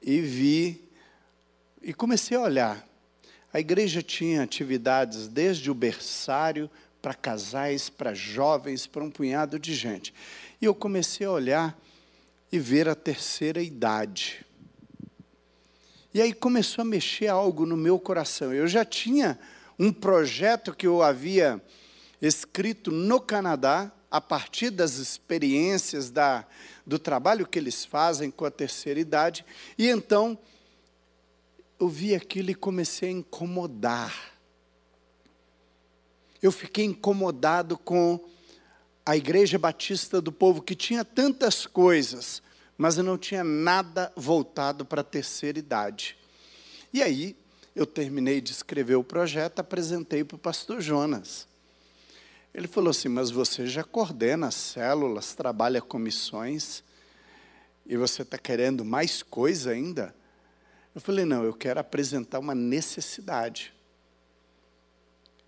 [0.01, 0.89] e vi
[1.81, 2.90] e comecei a olhar.
[3.53, 6.69] A igreja tinha atividades desde o berçário
[7.01, 10.13] para casais, para jovens, para um punhado de gente.
[10.61, 11.77] E eu comecei a olhar
[12.51, 14.45] e ver a terceira idade.
[16.13, 18.53] E aí começou a mexer algo no meu coração.
[18.53, 19.39] Eu já tinha
[19.79, 21.61] um projeto que eu havia
[22.21, 26.45] escrito no Canadá, a partir das experiências da,
[26.85, 29.45] do trabalho que eles fazem com a terceira idade,
[29.77, 30.37] e então
[31.81, 34.33] eu vi aquilo e comecei a incomodar.
[36.39, 38.23] Eu fiquei incomodado com
[39.03, 42.39] a Igreja Batista do Povo, que tinha tantas coisas,
[42.77, 46.15] mas não tinha nada voltado para a terceira idade.
[46.93, 47.35] E aí,
[47.75, 51.47] eu terminei de escrever o projeto, apresentei para o pastor Jonas.
[52.53, 56.83] Ele falou assim: Mas você já coordena células, trabalha com missões,
[57.87, 60.20] e você está querendo mais coisa ainda?
[60.93, 63.73] Eu falei: Não, eu quero apresentar uma necessidade.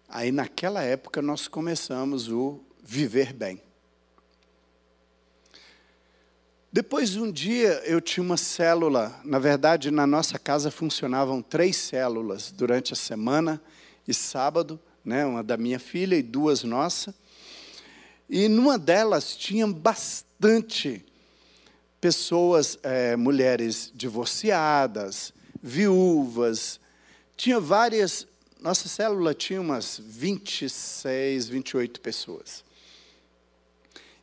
[0.07, 3.61] Aí, naquela época, nós começamos o Viver Bem.
[6.71, 9.19] Depois, um dia, eu tinha uma célula.
[9.23, 13.61] Na verdade, na nossa casa funcionavam três células durante a semana
[14.07, 17.13] e sábado, né, uma da minha filha e duas nossa.
[18.29, 21.05] E numa delas tinha bastante
[22.03, 26.77] pessoas, é, mulheres divorciadas, viúvas,
[27.37, 28.27] tinha várias.
[28.59, 32.65] Nossa célula tinha umas 26, 28 pessoas.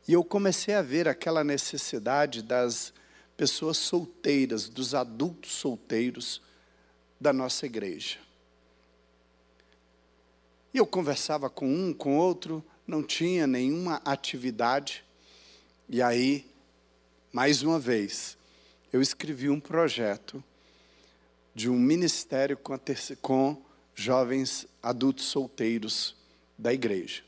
[0.07, 2.93] E eu comecei a ver aquela necessidade das
[3.35, 6.39] pessoas solteiras, dos adultos solteiros
[7.19, 8.19] da nossa igreja.
[10.71, 15.03] E eu conversava com um, com outro, não tinha nenhuma atividade.
[15.89, 16.50] E aí,
[17.31, 18.37] mais uma vez,
[18.91, 20.43] eu escrevi um projeto
[21.55, 22.77] de um ministério com,
[23.21, 23.61] com
[23.95, 26.13] jovens adultos solteiros
[26.57, 27.23] da igreja.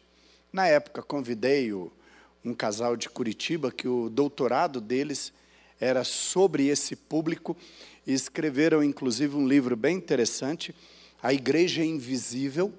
[0.52, 5.32] Na época, convidei um casal de Curitiba que o doutorado deles
[5.80, 7.56] era sobre esse público
[8.06, 10.76] e escreveram inclusive um livro bem interessante,
[11.22, 12.74] A Igreja Invisível.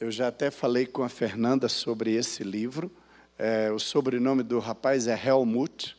[0.00, 2.90] Eu já até falei com a Fernanda sobre esse livro.
[3.44, 5.96] É, o sobrenome do rapaz é Helmut.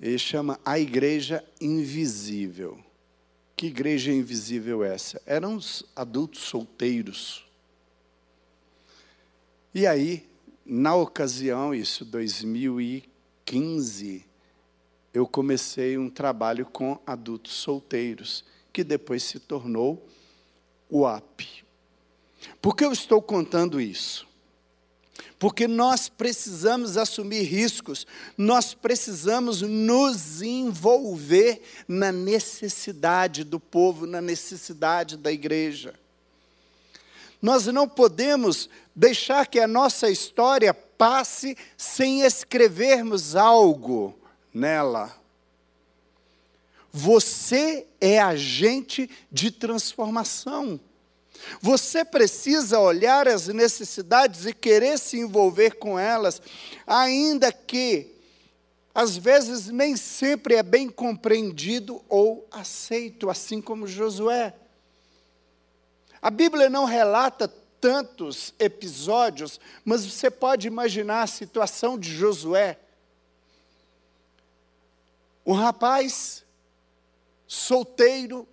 [0.00, 2.78] Ele chama A Igreja Invisível.
[3.54, 5.22] Que igreja invisível é essa?
[5.24, 7.44] Eram os adultos solteiros
[9.74, 10.28] e aí,
[10.66, 14.26] na ocasião, isso 2015,
[15.14, 20.06] eu comecei um trabalho com adultos solteiros, que depois se tornou
[20.90, 21.40] o AP.
[22.60, 24.28] Por que eu estou contando isso?
[25.42, 28.06] Porque nós precisamos assumir riscos,
[28.38, 35.94] nós precisamos nos envolver na necessidade do povo, na necessidade da igreja.
[37.42, 44.16] Nós não podemos deixar que a nossa história passe sem escrevermos algo
[44.54, 45.12] nela.
[46.92, 50.78] Você é agente de transformação.
[51.60, 56.40] Você precisa olhar as necessidades e querer se envolver com elas,
[56.86, 58.14] ainda que,
[58.94, 64.54] às vezes, nem sempre é bem compreendido ou aceito, assim como Josué.
[66.20, 67.48] A Bíblia não relata
[67.80, 72.78] tantos episódios, mas você pode imaginar a situação de Josué.
[75.44, 76.44] Um rapaz
[77.48, 78.46] solteiro,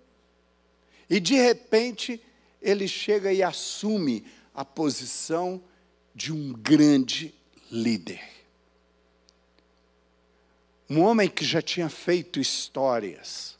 [1.08, 2.22] e de repente
[2.60, 5.62] ele chega e assume a posição
[6.14, 7.34] de um grande
[7.70, 8.20] líder.
[10.88, 13.56] Um homem que já tinha feito histórias.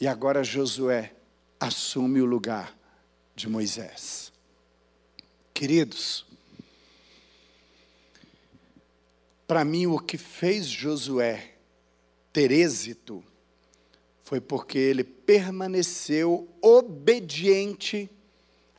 [0.00, 1.14] E agora Josué
[1.60, 2.76] assume o lugar
[3.36, 4.32] de Moisés.
[5.52, 6.24] Queridos,
[9.46, 11.54] para mim o que fez Josué
[12.32, 13.22] ter êxito
[14.24, 18.10] foi porque ele permaneceu obediente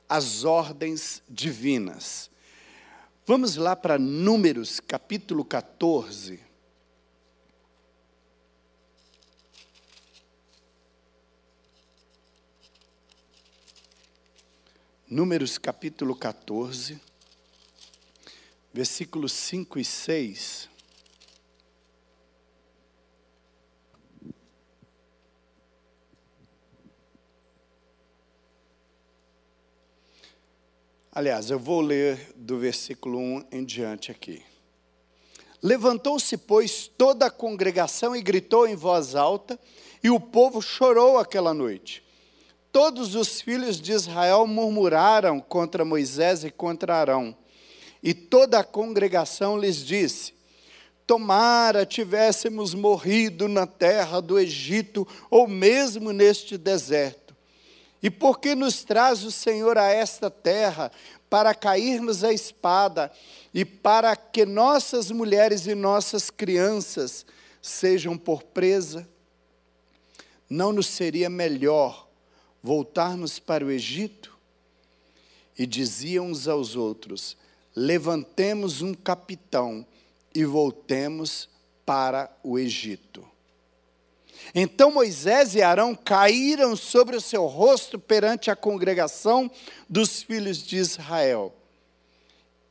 [0.08, 2.30] às ordens divinas.
[3.26, 6.40] Vamos lá para Números capítulo 14.
[15.10, 17.02] Números capítulo 14,
[18.72, 20.73] versículos 5 e 6.
[31.16, 34.42] Aliás, eu vou ler do versículo 1 em diante aqui.
[35.62, 39.60] Levantou-se, pois, toda a congregação e gritou em voz alta,
[40.04, 42.04] e o povo chorou aquela noite.
[42.72, 47.38] Todos os filhos de Israel murmuraram contra Moisés e contra Arão.
[48.02, 50.34] E toda a congregação lhes disse:
[51.06, 57.23] Tomara tivéssemos morrido na terra do Egito, ou mesmo neste deserto.
[58.04, 60.92] E por que nos traz o Senhor a esta terra,
[61.30, 63.10] para cairmos a espada,
[63.54, 67.26] e para que nossas mulheres e nossas crianças
[67.62, 69.08] sejam por presa?
[70.50, 72.10] Não nos seria melhor
[72.62, 74.38] voltarmos para o Egito?
[75.58, 77.38] E diziam uns aos outros:
[77.74, 79.88] levantemos um capitão
[80.36, 81.48] e voltemos
[81.86, 83.33] para o Egito.
[84.54, 89.50] Então Moisés e Arão caíram sobre o seu rosto perante a congregação
[89.90, 91.54] dos filhos de Israel.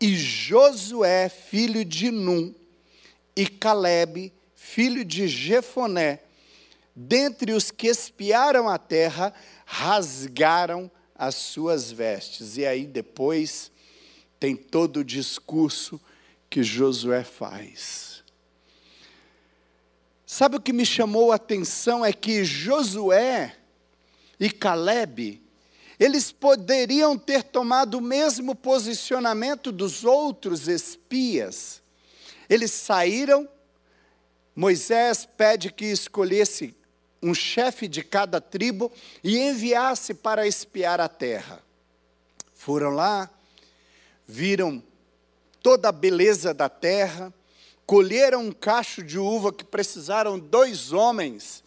[0.01, 2.55] E Josué, filho de Num,
[3.37, 6.21] e Caleb, filho de Jefoné,
[6.95, 9.33] dentre os que espiaram a terra,
[9.65, 12.57] rasgaram as suas vestes.
[12.57, 13.71] E aí depois
[14.39, 16.01] tem todo o discurso
[16.51, 18.12] que Josué faz.
[20.33, 23.55] Sabe o que me chamou a atenção é que Josué
[24.41, 25.43] e Caleb,
[26.01, 31.83] eles poderiam ter tomado o mesmo posicionamento dos outros espias.
[32.49, 33.47] Eles saíram,
[34.57, 36.75] Moisés pede que escolhesse
[37.23, 38.91] um chefe de cada tribo
[39.23, 41.63] e enviasse para espiar a terra.
[42.55, 43.29] Foram lá,
[44.27, 44.83] viram
[45.63, 47.31] toda a beleza da terra,
[47.93, 51.63] colheram um cacho de uva que precisaram dois homens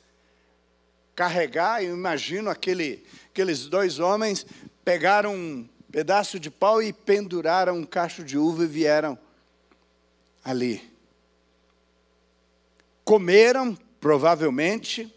[1.16, 1.84] carregar.
[1.84, 4.44] Eu imagino aquele, aqueles dois homens
[4.84, 9.16] pegaram um pedaço de pau e penduraram um cacho de uva e vieram
[10.44, 10.82] ali.
[13.04, 15.14] Comeram, provavelmente,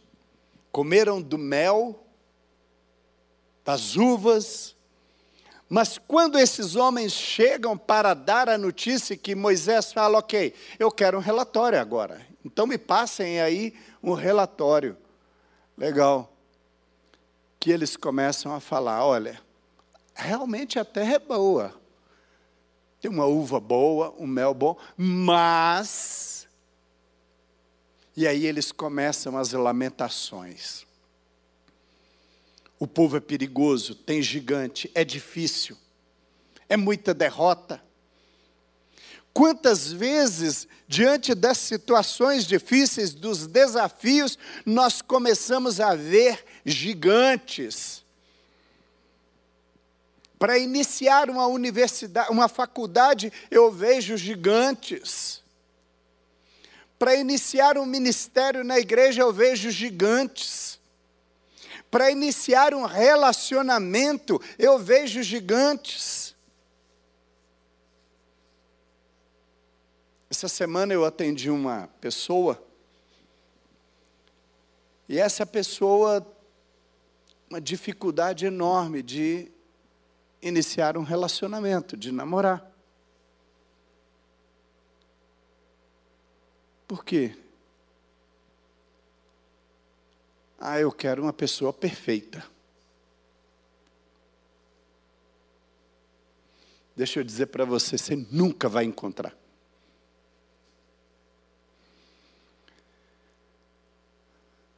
[0.71, 2.05] comeram do mel,
[3.65, 4.77] das uvas,
[5.69, 11.19] mas quando esses homens chegam para dar a notícia que Moisés fala, ok, eu quero
[11.19, 12.27] um relatório agora.
[12.45, 14.97] Então me passem aí um relatório.
[15.77, 16.33] Legal.
[17.61, 19.41] Que eles começam a falar: olha,
[20.15, 21.75] realmente a terra é boa.
[23.01, 26.49] Tem uma uva boa, um mel bom, mas.
[28.17, 30.88] E aí eles começam as lamentações.
[32.79, 35.77] O povo é perigoso, tem gigante, é difícil,
[36.69, 37.83] é muita derrota.
[39.33, 48.05] Quantas vezes, diante das situações difíceis, dos desafios, nós começamos a ver gigantes.
[50.39, 55.43] Para iniciar uma universidade, uma faculdade, eu vejo gigantes.
[56.99, 60.78] Para iniciar um ministério na igreja, eu vejo gigantes.
[61.91, 66.35] Para iniciar um relacionamento, eu vejo gigantes.
[70.31, 72.63] Essa semana eu atendi uma pessoa,
[75.09, 76.25] e essa pessoa,
[77.49, 79.51] uma dificuldade enorme de
[80.43, 82.71] iniciar um relacionamento, de namorar.
[86.87, 87.35] Por quê?
[90.59, 92.45] Ah, eu quero uma pessoa perfeita.
[96.97, 99.37] Deixa eu dizer para você, você nunca vai encontrar.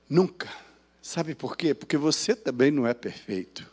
[0.06, 0.52] Nunca.
[1.00, 1.72] Sabe por quê?
[1.72, 3.66] Porque você também não é perfeito.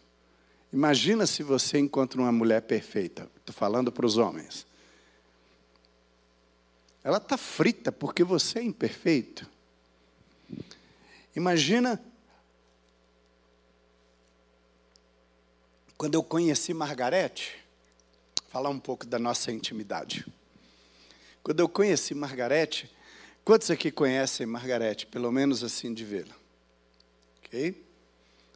[0.72, 3.30] Imagina se você encontra uma mulher perfeita.
[3.38, 4.66] Estou falando para os homens.
[7.04, 9.50] Ela está frita porque você é imperfeito.
[11.38, 12.04] Imagina
[15.96, 17.64] quando eu conheci Margarete,
[18.48, 20.26] falar um pouco da nossa intimidade.
[21.44, 22.92] Quando eu conheci Margarete,
[23.46, 26.36] quantos aqui conhecem Margarete, pelo menos assim de vê-la?
[27.38, 27.86] Ok?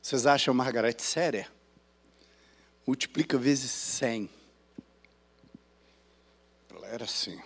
[0.02, 1.48] Vocês acham Margarete séria?
[2.88, 4.28] Multiplica vezes 100.
[6.72, 7.40] Ela era assim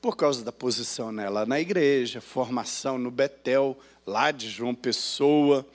[0.00, 3.76] por causa da posição nela na igreja, formação no Betel,
[4.06, 5.66] lá de João Pessoa,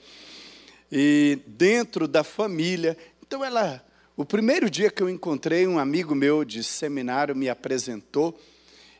[0.90, 2.96] e dentro da família.
[3.26, 3.84] Então ela,
[4.16, 8.38] o primeiro dia que eu encontrei, um amigo meu de seminário me apresentou,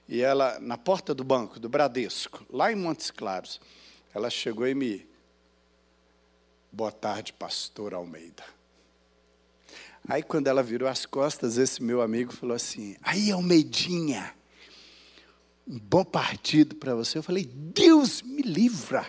[0.06, 3.58] e ela, na porta do banco, do Bradesco, lá em Montes Claros,
[4.14, 5.06] ela chegou e me.
[6.70, 8.44] Boa tarde, pastor Almeida.
[10.06, 14.34] Aí, quando ela virou as costas, esse meu amigo falou assim: Aí, Almeidinha,
[15.66, 17.18] um bom partido para você.
[17.18, 19.06] Eu falei: Deus me livra.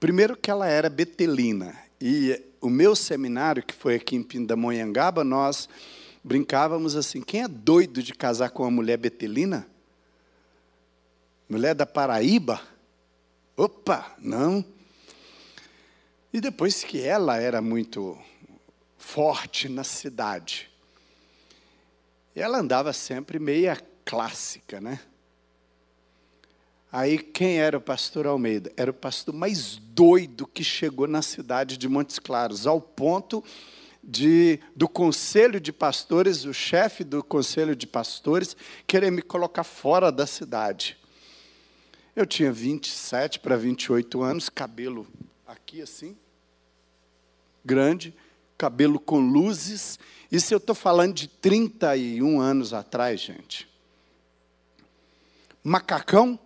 [0.00, 1.76] Primeiro, que ela era betelina.
[2.00, 5.68] E o meu seminário, que foi aqui em Pindamonhangaba, nós
[6.22, 9.66] brincávamos assim: quem é doido de casar com uma mulher betelina?
[11.48, 12.60] Mulher da Paraíba?
[13.56, 14.64] Opa, não.
[16.32, 18.16] E depois que ela era muito
[18.98, 20.70] forte na cidade,
[22.40, 25.00] ela andava sempre meia clássica, né?
[26.90, 28.72] Aí quem era o pastor Almeida?
[28.76, 33.44] Era o pastor mais doido que chegou na cidade de Montes Claros, ao ponto
[34.02, 40.10] de do conselho de pastores, o chefe do conselho de pastores, querer me colocar fora
[40.10, 40.96] da cidade.
[42.16, 45.06] Eu tinha 27 para 28 anos, cabelo
[45.46, 46.16] aqui assim,
[47.64, 48.14] grande,
[48.58, 49.98] cabelo com luzes.
[50.30, 53.68] Isso eu estou falando de 31 anos atrás, gente.
[55.62, 56.38] Macacão,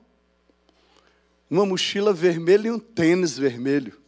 [1.50, 3.98] uma mochila vermelha e um tênis vermelho.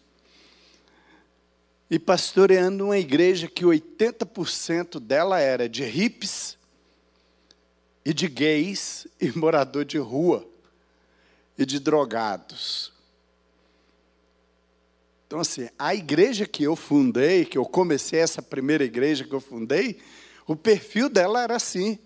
[1.91, 6.59] E pastoreando uma igreja que 80% dela era de hippies
[8.05, 10.47] e de gays e morador de rua
[11.57, 12.94] e de drogados.
[15.35, 19.41] Então, assim, a igreja que eu fundei, que eu comecei essa primeira igreja que eu
[19.41, 19.99] fundei,
[20.47, 21.99] o perfil dela era assim.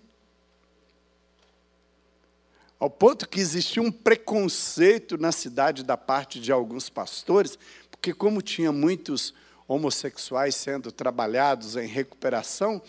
[2.79, 7.55] Ao ponto que existia um preconceito na cidade da parte de alguns pastores,
[7.91, 9.31] porque, como tinha muitos
[9.67, 12.81] homossexuais sendo trabalhados em recuperação,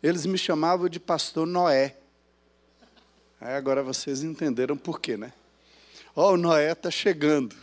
[0.00, 1.96] eles me chamavam de pastor Noé.
[3.40, 5.32] Aí agora vocês entenderam por quê, né?
[6.14, 7.56] Ó, oh, o Noé está chegando.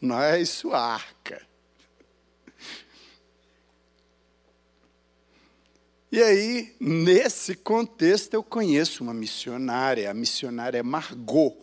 [0.00, 1.46] Noé e sua arca.
[6.10, 11.56] E aí, nesse contexto, eu conheço uma missionária, a missionária Margot.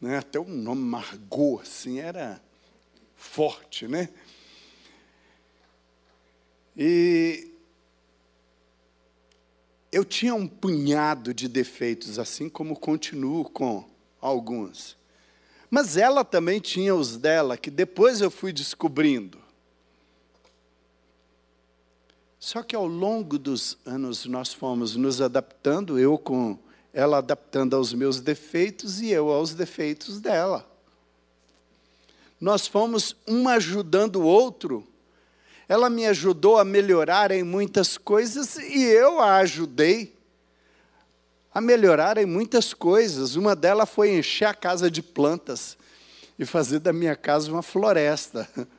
[0.00, 0.18] Né?
[0.18, 2.40] Até o nome Margot, assim, era
[3.16, 4.08] forte, né?
[6.76, 7.50] E
[9.90, 13.88] eu tinha um punhado de defeitos, assim como continuo com
[14.20, 14.97] alguns.
[15.70, 19.38] Mas ela também tinha os dela, que depois eu fui descobrindo.
[22.38, 26.58] Só que ao longo dos anos nós fomos nos adaptando, eu com
[26.92, 30.66] ela adaptando aos meus defeitos e eu aos defeitos dela.
[32.40, 34.86] Nós fomos um ajudando o outro.
[35.68, 40.17] Ela me ajudou a melhorar em muitas coisas e eu a ajudei
[41.52, 43.36] a melhorar em muitas coisas.
[43.36, 45.76] Uma delas foi encher a casa de plantas
[46.38, 48.48] e fazer da minha casa uma floresta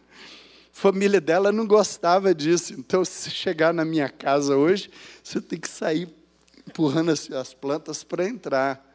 [0.80, 2.74] família dela não gostava disso.
[2.74, 4.90] Então, se chegar na minha casa hoje,
[5.22, 6.08] você tem que sair
[6.66, 8.86] empurrando as plantas para entrar.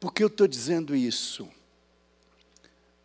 [0.00, 1.46] Por que eu estou dizendo isso?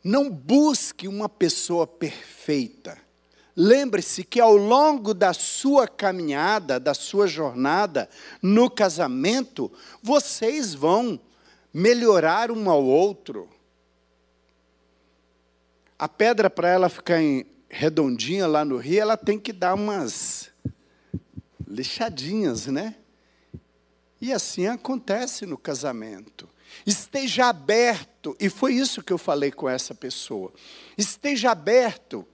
[0.02, 2.98] Não busque uma pessoa perfeita.
[3.56, 8.10] Lembre-se que ao longo da sua caminhada, da sua jornada
[8.42, 11.20] no casamento, vocês vão
[11.72, 13.48] melhorar um ao outro.
[16.00, 17.20] A pedra, para ela ficar
[17.70, 20.52] redondinha lá no rio, ela tem que dar umas
[21.68, 22.96] lixadinhas, né?
[24.20, 26.50] E assim acontece no casamento.
[26.86, 30.52] Esteja aberto, e foi isso que eu falei com essa pessoa.
[30.98, 32.26] Esteja aberto.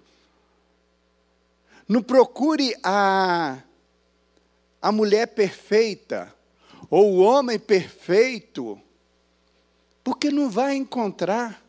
[1.89, 3.61] Não procure a,
[4.81, 6.33] a mulher perfeita
[6.89, 8.79] ou o homem perfeito,
[10.01, 11.61] porque não vai encontrar.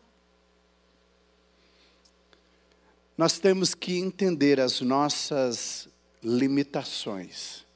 [3.21, 5.87] nós temos que entender as nossas
[6.23, 7.66] limitações.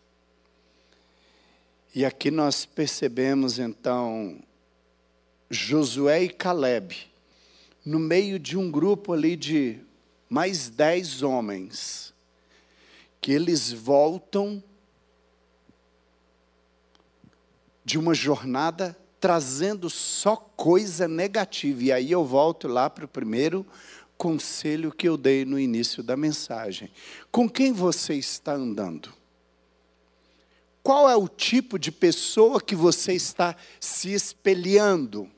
[1.94, 4.38] E aqui nós percebemos então
[5.50, 6.96] Josué e Caleb,
[7.84, 9.80] no meio de um grupo ali de
[10.30, 12.13] mais dez homens,
[13.24, 14.62] que eles voltam
[17.82, 21.84] de uma jornada trazendo só coisa negativa.
[21.84, 23.66] E aí eu volto lá para o primeiro
[24.18, 26.90] conselho que eu dei no início da mensagem.
[27.32, 29.10] Com quem você está andando?
[30.82, 35.30] Qual é o tipo de pessoa que você está se espelhando?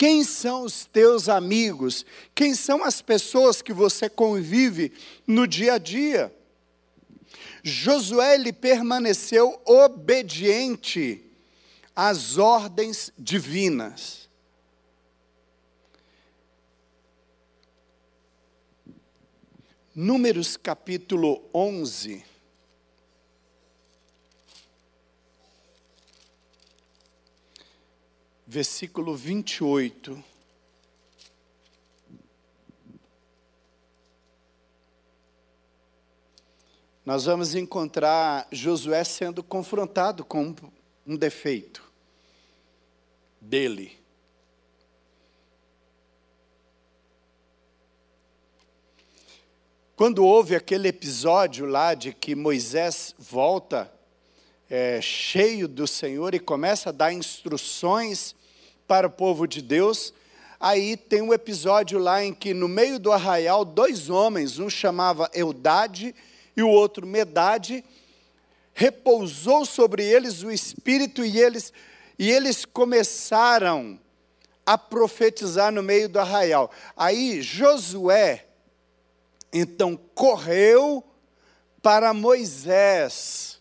[0.00, 2.06] Quem são os teus amigos?
[2.34, 4.94] Quem são as pessoas que você convive
[5.26, 6.34] no dia a dia?
[7.62, 11.22] Josué ele permaneceu obediente
[11.94, 14.26] às ordens divinas.
[19.94, 22.29] Números capítulo 11.
[28.52, 30.24] Versículo 28.
[37.06, 40.52] Nós vamos encontrar Josué sendo confrontado com
[41.06, 41.80] um defeito
[43.40, 43.96] dele.
[49.94, 53.94] Quando houve aquele episódio lá de que Moisés volta
[54.68, 58.34] é, cheio do Senhor e começa a dar instruções
[58.90, 60.12] para o povo de Deus,
[60.58, 65.30] aí tem um episódio lá em que no meio do arraial, dois homens, um chamava
[65.32, 66.12] Eudade
[66.56, 67.84] e o outro Medade,
[68.74, 71.72] repousou sobre eles o Espírito e eles,
[72.18, 73.96] e eles começaram
[74.66, 76.68] a profetizar no meio do arraial.
[76.96, 78.44] Aí Josué,
[79.52, 81.04] então correu
[81.80, 83.60] para Moisés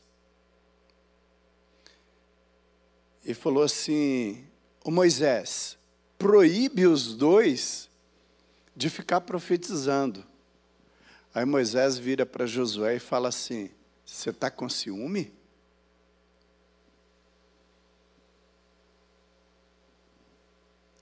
[3.24, 4.49] e falou assim:
[4.90, 5.78] o Moisés,
[6.18, 7.88] proíbe os dois
[8.76, 10.26] de ficar profetizando.
[11.32, 13.70] Aí Moisés vira para Josué e fala assim:
[14.04, 15.32] Você está com ciúme?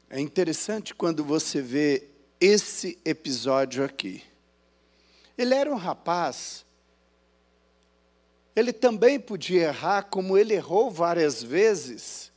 [0.10, 2.10] É interessante quando você vê
[2.42, 4.22] esse episódio aqui.
[5.38, 6.66] Ele era um rapaz.
[8.54, 12.36] Ele também podia errar, como ele errou várias vezes.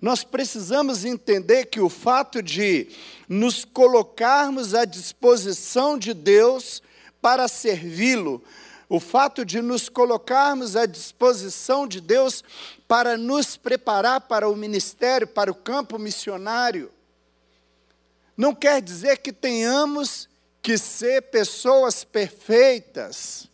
[0.00, 2.88] Nós precisamos entender que o fato de
[3.28, 6.80] nos colocarmos à disposição de Deus
[7.20, 8.42] para servi-lo,
[8.88, 12.44] o fato de nos colocarmos à disposição de Deus
[12.86, 16.90] para nos preparar para o ministério, para o campo missionário,
[18.36, 20.28] não quer dizer que tenhamos
[20.62, 23.48] que ser pessoas perfeitas.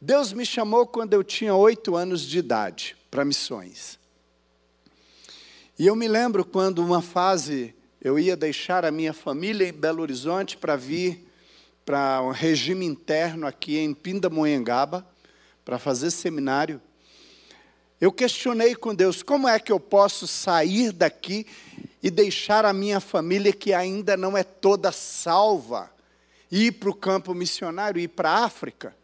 [0.00, 3.98] Deus me chamou quando eu tinha oito anos de idade para missões.
[5.78, 10.02] E eu me lembro quando uma fase eu ia deixar a minha família em Belo
[10.02, 11.26] Horizonte para vir
[11.84, 15.06] para um regime interno aqui em Pindamonhangaba,
[15.64, 16.82] para fazer seminário.
[17.98, 21.46] Eu questionei com Deus como é que eu posso sair daqui
[22.02, 25.90] e deixar a minha família, que ainda não é toda salva,
[26.50, 28.94] ir para o campo missionário, ir para a África.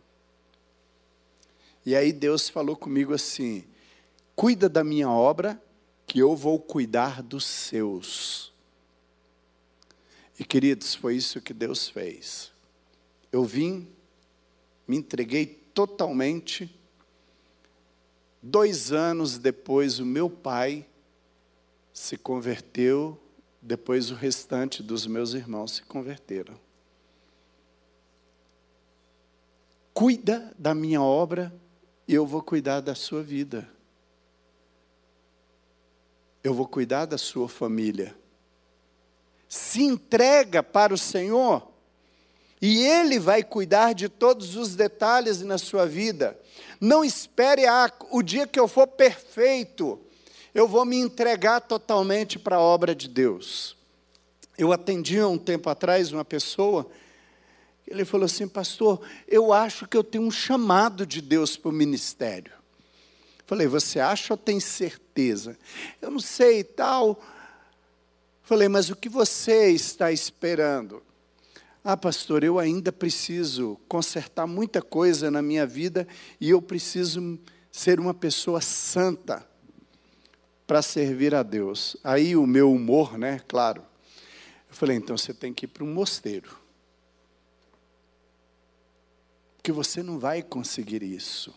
[1.87, 3.65] E aí Deus falou comigo assim:
[4.35, 5.61] cuida da minha obra,
[6.07, 8.53] que eu vou cuidar dos seus.
[10.39, 12.53] E queridos, foi isso que Deus fez.
[13.31, 13.89] Eu vim,
[14.87, 16.79] me entreguei totalmente.
[18.43, 20.87] Dois anos depois, o meu pai
[21.93, 23.19] se converteu,
[23.63, 26.59] depois o restante dos meus irmãos se converteram.
[29.95, 31.55] Cuida da minha obra
[32.07, 33.69] e eu vou cuidar da sua vida.
[36.45, 38.15] Eu vou cuidar da sua família.
[39.49, 41.67] Se entrega para o Senhor
[42.63, 46.39] e Ele vai cuidar de todos os detalhes na sua vida.
[46.81, 50.01] Não espere ah, o dia que eu for perfeito
[50.55, 53.77] eu vou me entregar totalmente para a obra de Deus.
[54.57, 56.89] Eu atendi há um tempo atrás uma pessoa,
[57.87, 61.73] ele falou assim, pastor, eu acho que eu tenho um chamado de Deus para o
[61.73, 62.53] ministério.
[63.47, 65.59] Falei, você acha ou tem certeza?
[66.01, 67.21] Eu não sei e tal.
[68.43, 71.03] Falei, mas o que você está esperando?
[71.83, 76.09] Ah, pastor, eu ainda preciso consertar muita coisa na minha vida
[76.41, 77.39] e eu preciso
[77.71, 79.47] ser uma pessoa santa
[80.67, 81.97] para servir a Deus.
[82.03, 83.83] Aí o meu humor, né, claro.
[84.69, 86.59] Eu falei, então você tem que ir para um mosteiro.
[89.57, 91.55] Porque você não vai conseguir isso.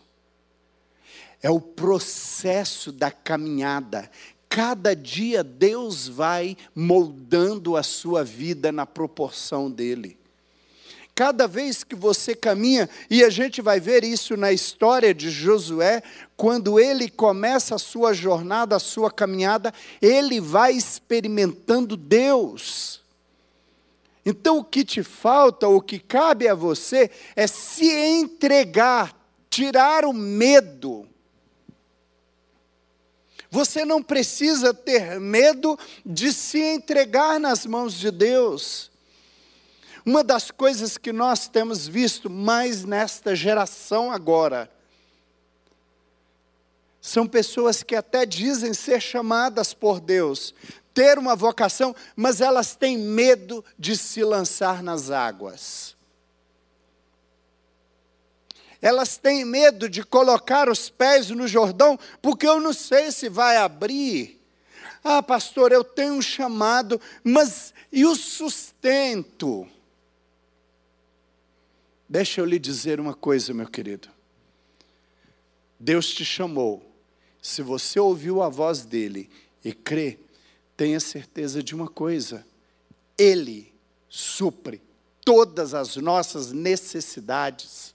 [1.42, 4.10] É o processo da caminhada.
[4.48, 10.18] Cada dia Deus vai moldando a sua vida na proporção dele.
[11.14, 16.00] Cada vez que você caminha, e a gente vai ver isso na história de Josué,
[16.36, 23.02] quando ele começa a sua jornada, a sua caminhada, ele vai experimentando Deus.
[24.24, 29.12] Então o que te falta, o que cabe a você, é se entregar,
[29.50, 31.04] tirar o medo.
[33.50, 38.90] Você não precisa ter medo de se entregar nas mãos de Deus.
[40.04, 44.70] Uma das coisas que nós temos visto mais nesta geração agora,
[47.00, 50.54] são pessoas que até dizem ser chamadas por Deus,
[50.92, 55.87] ter uma vocação, mas elas têm medo de se lançar nas águas.
[58.80, 63.56] Elas têm medo de colocar os pés no Jordão, porque eu não sei se vai
[63.56, 64.40] abrir.
[65.02, 69.66] Ah, pastor, eu tenho um chamado, mas e o sustento?
[72.08, 74.08] Deixa eu lhe dizer uma coisa, meu querido.
[75.78, 76.84] Deus te chamou.
[77.40, 79.30] Se você ouviu a voz dele
[79.64, 80.18] e crê,
[80.76, 82.46] tenha certeza de uma coisa:
[83.16, 83.72] Ele
[84.08, 84.80] supre
[85.24, 87.94] todas as nossas necessidades.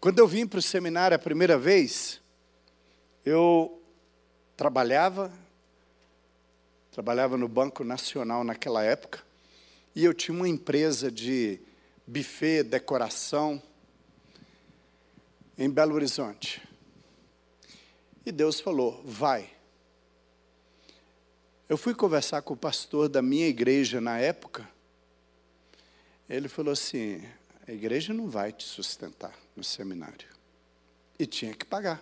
[0.00, 2.20] Quando eu vim para o seminário a primeira vez,
[3.24, 3.82] eu
[4.56, 5.32] trabalhava,
[6.92, 9.24] trabalhava no Banco Nacional naquela época,
[9.96, 11.60] e eu tinha uma empresa de
[12.06, 13.60] buffet, decoração,
[15.58, 16.62] em Belo Horizonte.
[18.24, 19.50] E Deus falou: vai.
[21.68, 24.68] Eu fui conversar com o pastor da minha igreja na época.
[26.28, 27.20] Ele falou assim:
[27.66, 30.28] a igreja não vai te sustentar no seminário.
[31.18, 32.00] E tinha que pagar.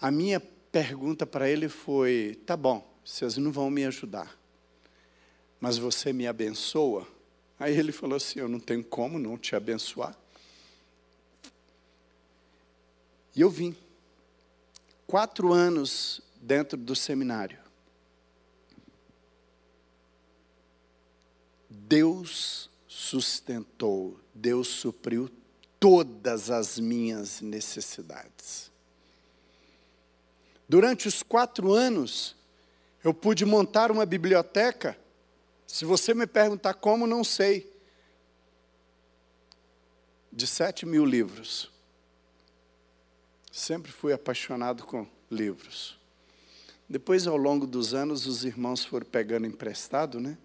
[0.00, 4.36] A minha pergunta para ele foi: tá bom, vocês não vão me ajudar,
[5.60, 7.06] mas você me abençoa?
[7.58, 10.18] Aí ele falou assim: eu não tenho como não te abençoar.
[13.34, 13.76] E eu vim.
[15.06, 17.60] Quatro anos dentro do seminário.
[21.70, 25.30] Deus sustentou, Deus supriu
[25.80, 28.70] todas as minhas necessidades.
[30.68, 32.36] Durante os quatro anos,
[33.02, 34.98] eu pude montar uma biblioteca.
[35.66, 37.72] Se você me perguntar como, não sei.
[40.30, 41.70] De sete mil livros.
[43.50, 45.98] Sempre fui apaixonado com livros.
[46.86, 50.36] Depois, ao longo dos anos, os irmãos foram pegando emprestado, né?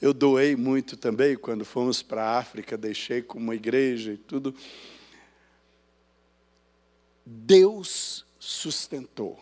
[0.00, 4.54] Eu doei muito também quando fomos para a África, deixei com uma igreja e tudo.
[7.24, 9.38] Deus sustentou.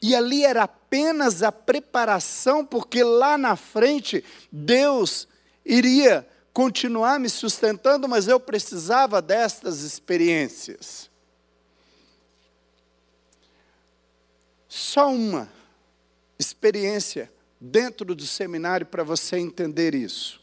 [0.00, 5.26] E ali era apenas a preparação, porque lá na frente Deus
[5.64, 11.10] iria continuar me sustentando, mas eu precisava destas experiências.
[14.68, 15.48] Só uma
[16.38, 17.32] experiência
[17.64, 20.38] dentro do seminário para você entender isso.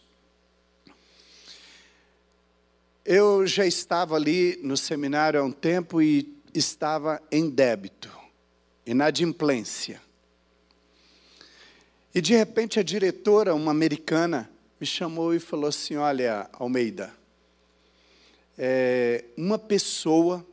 [3.06, 8.12] Eu já estava ali no seminário há um tempo e estava em débito,
[8.86, 10.02] inadimplência.
[12.14, 14.50] E de repente a diretora, uma americana,
[14.80, 17.14] me chamou e falou assim: Olha, Almeida,
[18.58, 20.46] é, uma pessoa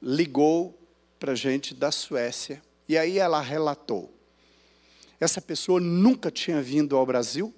[0.00, 0.78] ligou
[1.18, 4.19] para a gente da Suécia e aí ela relatou.
[5.20, 7.54] Essa pessoa nunca tinha vindo ao Brasil.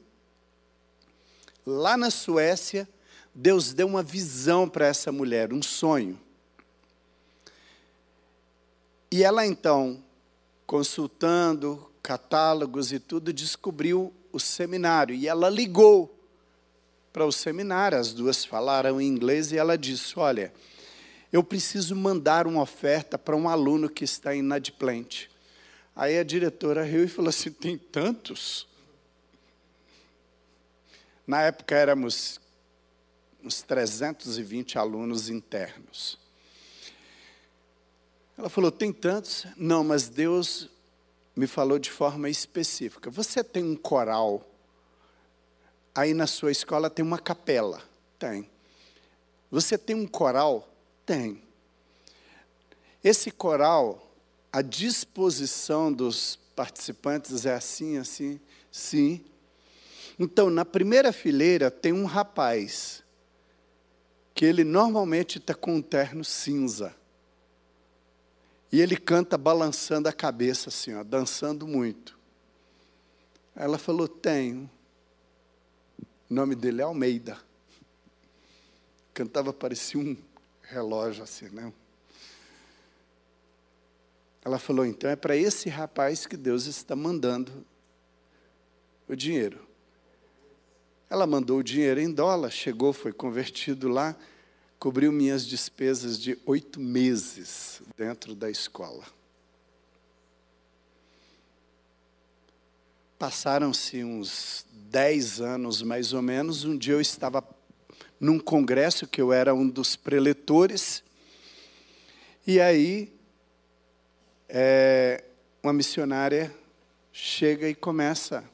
[1.64, 2.88] Lá na Suécia,
[3.32, 6.18] Deus deu uma visão para essa mulher, um sonho.
[9.12, 10.02] E ela então,
[10.66, 15.14] consultando catálogos e tudo, descobriu o seminário.
[15.14, 16.18] E ela ligou
[17.12, 20.52] para o seminário, as duas falaram em inglês, e ela disse: Olha,
[21.32, 25.31] eu preciso mandar uma oferta para um aluno que está inadimplente.
[25.94, 28.66] Aí a diretora riu e falou assim: tem tantos?
[31.26, 32.40] Na época éramos
[33.42, 36.18] uns 320 alunos internos.
[38.36, 39.46] Ela falou: tem tantos?
[39.56, 40.68] Não, mas Deus
[41.36, 43.10] me falou de forma específica.
[43.10, 44.46] Você tem um coral,
[45.94, 47.82] aí na sua escola tem uma capela?
[48.18, 48.50] Tem.
[49.50, 50.68] Você tem um coral?
[51.04, 51.42] Tem.
[53.02, 54.11] Esse coral,
[54.52, 58.38] a disposição dos participantes é assim, assim,
[58.70, 59.24] sim.
[60.18, 63.02] Então, na primeira fileira tem um rapaz,
[64.34, 66.94] que ele normalmente está com um terno cinza.
[68.70, 72.18] E ele canta balançando a cabeça assim, ó, dançando muito.
[73.54, 74.70] Ela falou: Tenho.
[76.30, 77.38] O nome dele é Almeida.
[79.12, 80.16] Cantava, parecia um
[80.62, 81.70] relógio assim, né?
[84.44, 87.64] Ela falou: Então é para esse rapaz que Deus está mandando
[89.08, 89.66] o dinheiro.
[91.08, 94.16] Ela mandou o dinheiro em dólar, chegou, foi convertido lá
[94.82, 99.04] cobriu minhas despesas de oito meses dentro da escola.
[103.16, 106.64] Passaram-se uns dez anos, mais ou menos.
[106.64, 107.48] Um dia eu estava
[108.18, 111.04] num congresso que eu era um dos preletores.
[112.44, 113.14] E aí,
[114.54, 115.24] é,
[115.62, 116.54] uma missionária
[117.10, 118.44] chega e começa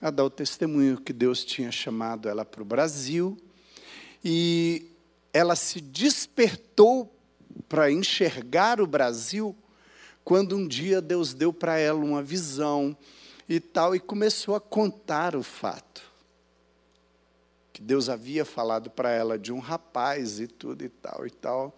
[0.00, 3.36] a dar o testemunho que Deus tinha chamado ela para o Brasil.
[4.24, 4.86] E
[5.32, 7.12] ela se despertou
[7.68, 9.56] para enxergar o Brasil
[10.22, 12.96] quando um dia Deus deu para ela uma visão
[13.48, 16.02] e tal, e começou a contar o fato.
[17.72, 21.76] Que Deus havia falado para ela de um rapaz e tudo e tal e tal.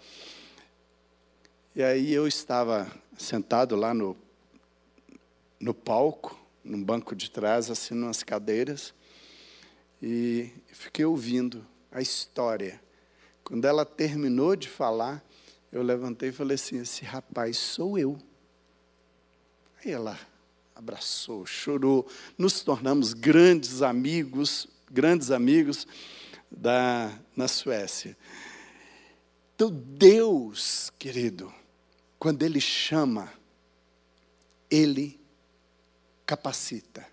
[1.74, 4.16] E aí eu estava sentado lá no,
[5.60, 8.94] no palco, num banco de trás, assim, nas cadeiras,
[10.00, 12.80] e fiquei ouvindo a história.
[13.44, 15.24] Quando ela terminou de falar,
[15.70, 18.18] eu levantei e falei assim: esse rapaz sou eu.
[19.84, 20.18] Aí ela
[20.74, 22.06] abraçou, chorou,
[22.36, 25.86] nos tornamos grandes amigos, grandes amigos
[26.50, 28.16] da, na Suécia.
[29.54, 31.52] Então, Deus, querido,
[32.22, 33.32] quando Ele chama,
[34.70, 35.18] Ele
[36.24, 37.04] capacita.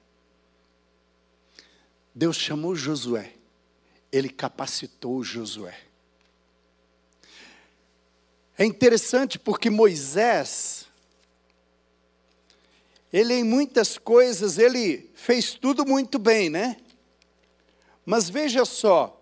[2.14, 3.34] Deus chamou Josué,
[4.12, 5.76] Ele capacitou Josué.
[8.56, 10.86] É interessante porque Moisés,
[13.12, 16.80] ele em muitas coisas, ele fez tudo muito bem, né?
[18.06, 19.20] Mas veja só,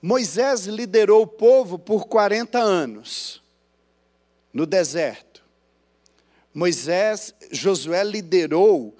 [0.00, 3.42] Moisés liderou o povo por 40 anos
[4.54, 5.44] no deserto.
[6.54, 8.96] Moisés, Josué liderou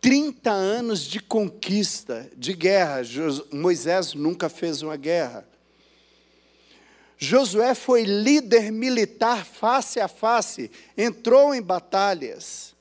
[0.00, 3.02] 30 anos de conquista, de guerra.
[3.52, 5.46] Moisés nunca fez uma guerra.
[7.18, 12.74] Josué foi líder militar face a face, entrou em batalhas.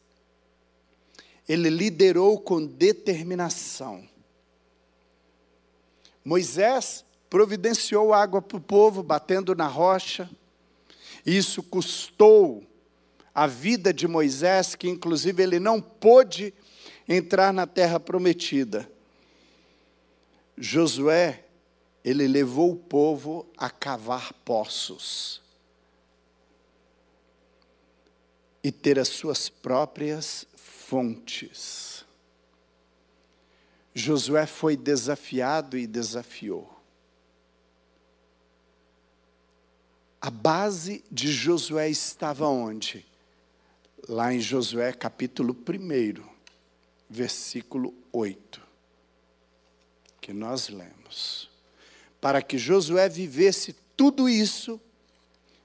[1.48, 4.08] Ele liderou com determinação.
[6.24, 10.30] Moisés providenciou água para o povo, batendo na rocha.
[11.26, 12.64] Isso custou
[13.34, 16.54] a vida de Moisés, que inclusive ele não pôde
[17.08, 18.90] entrar na terra prometida.
[20.58, 21.44] Josué
[22.04, 25.42] ele levou o povo a cavar poços
[28.64, 32.06] e ter as suas próprias fontes.
[33.94, 36.73] Josué foi desafiado e desafiou.
[40.26, 43.06] A base de Josué estava onde?
[44.08, 46.24] Lá em Josué capítulo 1,
[47.10, 48.62] versículo 8,
[50.22, 51.50] que nós lemos
[52.22, 54.80] para que Josué vivesse tudo isso,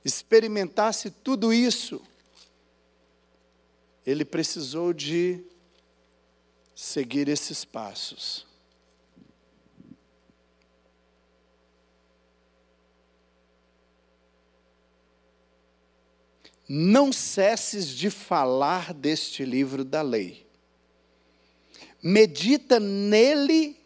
[0.05, 2.03] experimentasse tudo isso,
[4.05, 5.41] ele precisou de
[6.75, 8.48] seguir esses passos.
[16.69, 20.47] Não cesses de falar deste livro da lei.
[22.03, 23.77] Medita nele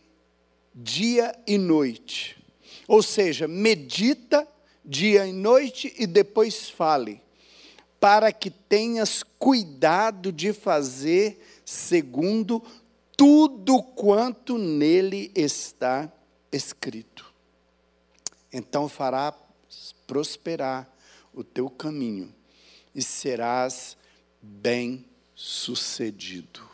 [0.75, 2.43] dia e noite
[2.87, 4.47] ou seja, medita
[4.85, 7.23] dia e noite e depois fale,
[8.01, 12.63] para que tenhas cuidado de fazer segundo
[13.17, 16.13] tudo quanto nele está
[16.51, 17.33] escrito.
[18.53, 19.35] Então fará
[20.07, 20.91] prosperar
[21.33, 22.35] o teu caminho
[22.95, 23.97] e serás
[24.41, 26.71] bem-sucedido.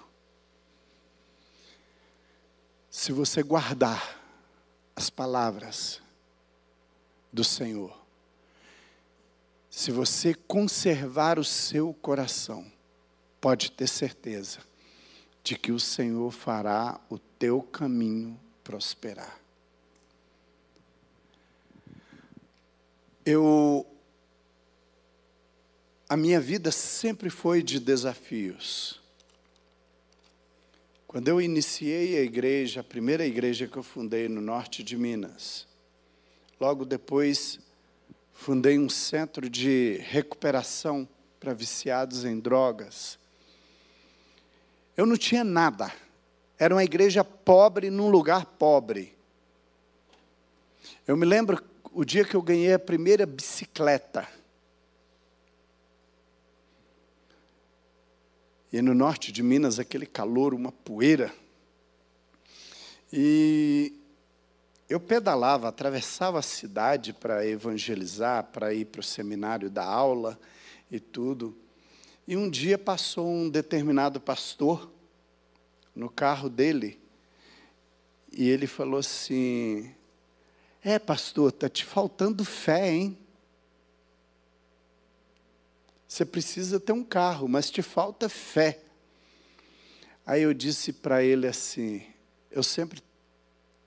[2.91, 4.19] Se você guardar
[4.99, 6.03] as palavras
[7.33, 7.97] do Senhor.
[9.71, 12.67] Se você conservar o seu coração,
[13.41, 14.59] pode ter certeza
[15.45, 19.39] de que o Senhor fará o teu caminho prosperar.
[23.25, 23.87] Eu
[26.09, 29.01] a minha vida sempre foi de desafios.
[31.07, 35.69] Quando eu iniciei a igreja, a primeira igreja que eu fundei no norte de Minas,
[36.61, 37.61] Logo depois,
[38.33, 41.09] fundei um centro de recuperação
[41.39, 43.17] para viciados em drogas.
[44.97, 45.93] Eu não tinha nada.
[46.59, 49.17] Era uma igreja pobre num lugar pobre.
[51.07, 51.63] Eu me lembro
[51.93, 54.27] o dia que eu ganhei a primeira bicicleta.
[58.73, 61.33] E no norte de Minas, aquele calor, uma poeira.
[63.13, 63.93] E
[64.89, 70.39] eu pedalava, atravessava a cidade para evangelizar, para ir para o seminário da aula
[70.91, 71.57] e tudo.
[72.27, 74.91] E um dia passou um determinado pastor
[75.95, 77.01] no carro dele
[78.33, 79.93] e ele falou assim:
[80.83, 83.19] É, pastor, está te faltando fé, hein?
[86.09, 88.81] Você precisa ter um carro, mas te falta fé.
[90.25, 92.03] Aí eu disse para ele assim:
[92.51, 93.03] eu sempre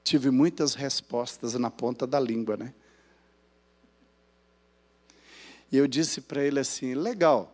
[0.04, 2.76] tive muitas respostas na ponta da língua, né?
[5.72, 7.52] E eu disse para ele assim: legal,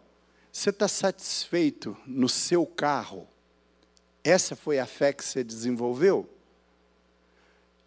[0.51, 3.25] você está satisfeito no seu carro?
[4.21, 6.29] Essa foi a fé que você desenvolveu?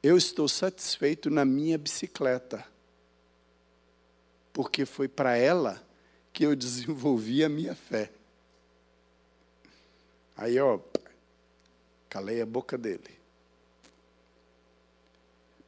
[0.03, 2.67] Eu estou satisfeito na minha bicicleta,
[4.51, 5.90] porque foi para ela
[6.33, 8.11] que eu desenvolvi a minha fé.
[10.37, 10.79] Aí, ó,
[12.09, 13.21] calei a boca dele.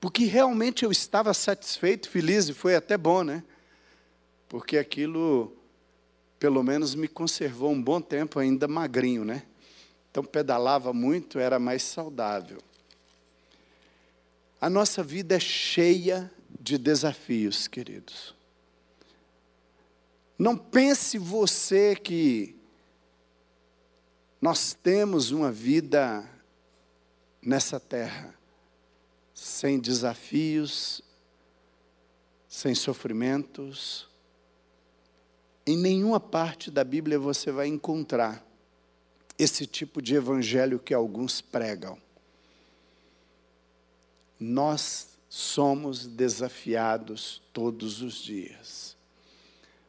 [0.00, 3.44] Porque realmente eu estava satisfeito, feliz, e foi até bom, né?
[4.48, 5.56] Porque aquilo,
[6.40, 9.44] pelo menos, me conservou um bom tempo ainda magrinho, né?
[10.10, 12.58] Então, pedalava muito, era mais saudável.
[14.60, 16.30] A nossa vida é cheia
[16.60, 18.34] de desafios, queridos.
[20.42, 22.56] Não pense você que
[24.40, 26.28] nós temos uma vida
[27.40, 28.34] nessa terra
[29.32, 31.00] sem desafios,
[32.48, 34.08] sem sofrimentos.
[35.64, 38.44] Em nenhuma parte da Bíblia você vai encontrar
[39.38, 41.96] esse tipo de evangelho que alguns pregam.
[44.40, 49.00] Nós somos desafiados todos os dias.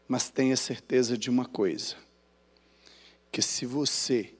[0.07, 1.95] Mas tenha certeza de uma coisa:
[3.31, 4.33] que se você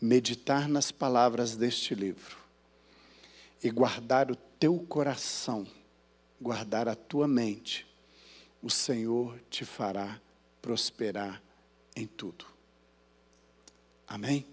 [0.00, 2.36] meditar nas palavras deste livro
[3.62, 5.66] e guardar o teu coração,
[6.40, 7.86] guardar a tua mente,
[8.62, 10.20] o Senhor te fará
[10.60, 11.42] prosperar
[11.94, 12.44] em tudo.
[14.06, 14.46] Amém?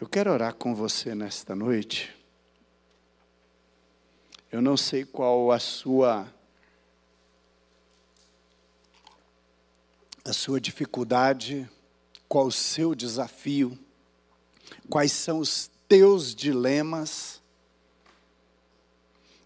[0.00, 2.14] Eu quero orar com você nesta noite.
[4.52, 6.32] Eu não sei qual a sua
[10.26, 11.68] a sua dificuldade,
[12.28, 13.78] qual o seu desafio,
[14.90, 17.40] quais são os teus dilemas,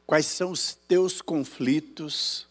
[0.06, 2.48] quais são os teus conflitos.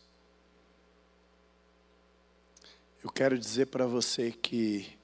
[3.03, 4.95] Eu quero dizer para você que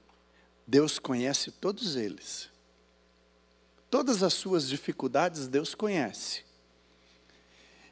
[0.64, 2.48] Deus conhece todos eles.
[3.90, 6.44] Todas as suas dificuldades Deus conhece.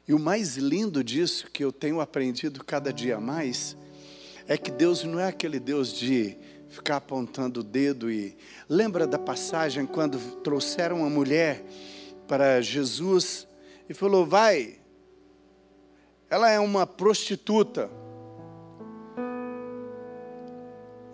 [0.07, 3.75] E o mais lindo disso que eu tenho aprendido cada dia mais
[4.47, 6.37] é que Deus não é aquele Deus de
[6.69, 8.37] ficar apontando o dedo e
[8.69, 11.63] lembra da passagem quando trouxeram uma mulher
[12.27, 13.47] para Jesus
[13.89, 14.79] e falou: "Vai.
[16.29, 17.89] Ela é uma prostituta.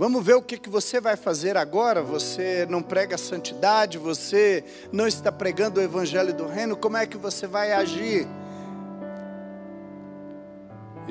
[0.02, 2.02] Vamos ver o que, que você vai fazer agora.
[2.02, 7.18] Você não prega santidade, você não está pregando o evangelho do reino, como é que
[7.18, 8.28] você vai agir?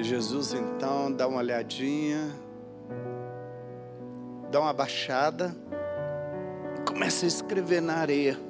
[0.00, 2.34] E Jesus então dá uma olhadinha,
[4.50, 5.54] dá uma baixada,
[6.88, 8.40] começa a escrever na areia.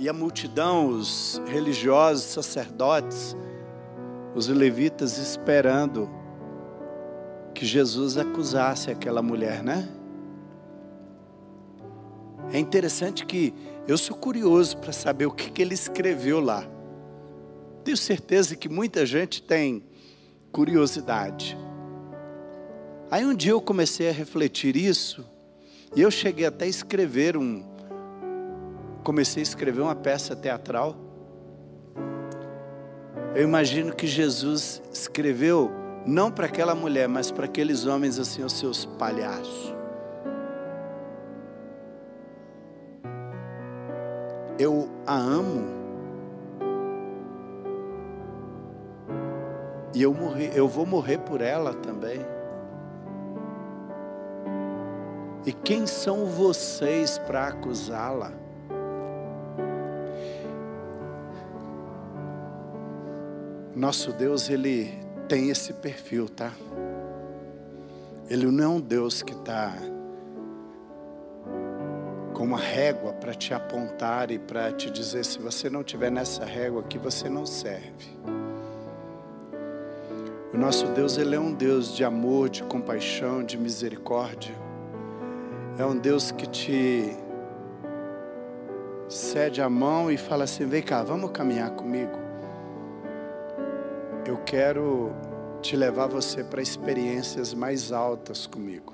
[0.00, 3.36] E a multidão, os religiosos, sacerdotes,
[4.34, 6.10] os levitas esperando
[7.54, 9.88] que Jesus acusasse aquela mulher, né?
[12.52, 13.54] É interessante que
[13.86, 16.66] eu sou curioso para saber o que, que ele escreveu lá.
[17.88, 19.82] Tenho certeza que muita gente tem
[20.52, 21.56] curiosidade.
[23.10, 25.26] Aí um dia eu comecei a refletir isso,
[25.96, 27.64] e eu cheguei até a escrever um.
[29.02, 30.98] Comecei a escrever uma peça teatral.
[33.34, 35.70] Eu imagino que Jesus escreveu
[36.04, 39.74] não para aquela mulher, mas para aqueles homens assim, os seus palhaços.
[44.58, 45.87] Eu a amo
[49.94, 52.20] E eu, morri, eu vou morrer por ela também.
[55.46, 58.32] E quem são vocês para acusá-la?
[63.74, 64.92] Nosso Deus, ele
[65.28, 66.52] tem esse perfil, tá?
[68.28, 69.72] Ele não é um Deus que está
[72.34, 76.44] com uma régua para te apontar e para te dizer: se você não tiver nessa
[76.44, 78.17] régua aqui, você não serve.
[80.58, 84.54] Nosso Deus, ele é um Deus de amor, de compaixão, de misericórdia.
[85.78, 87.16] É um Deus que te
[89.08, 92.18] cede a mão e fala assim: vem cá, vamos caminhar comigo.
[94.26, 95.12] Eu quero
[95.62, 98.92] te levar você para experiências mais altas comigo.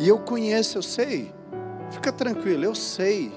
[0.00, 1.32] E eu conheço, eu sei
[1.90, 3.32] Fica tranquilo, eu sei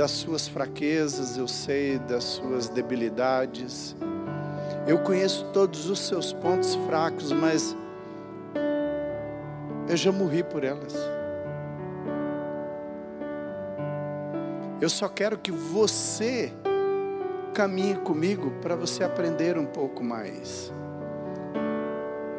[0.00, 3.94] das suas fraquezas, eu sei das suas debilidades.
[4.86, 7.76] Eu conheço todos os seus pontos fracos, mas
[9.86, 10.94] eu já morri por elas.
[14.80, 16.50] Eu só quero que você
[17.52, 20.72] caminhe comigo para você aprender um pouco mais.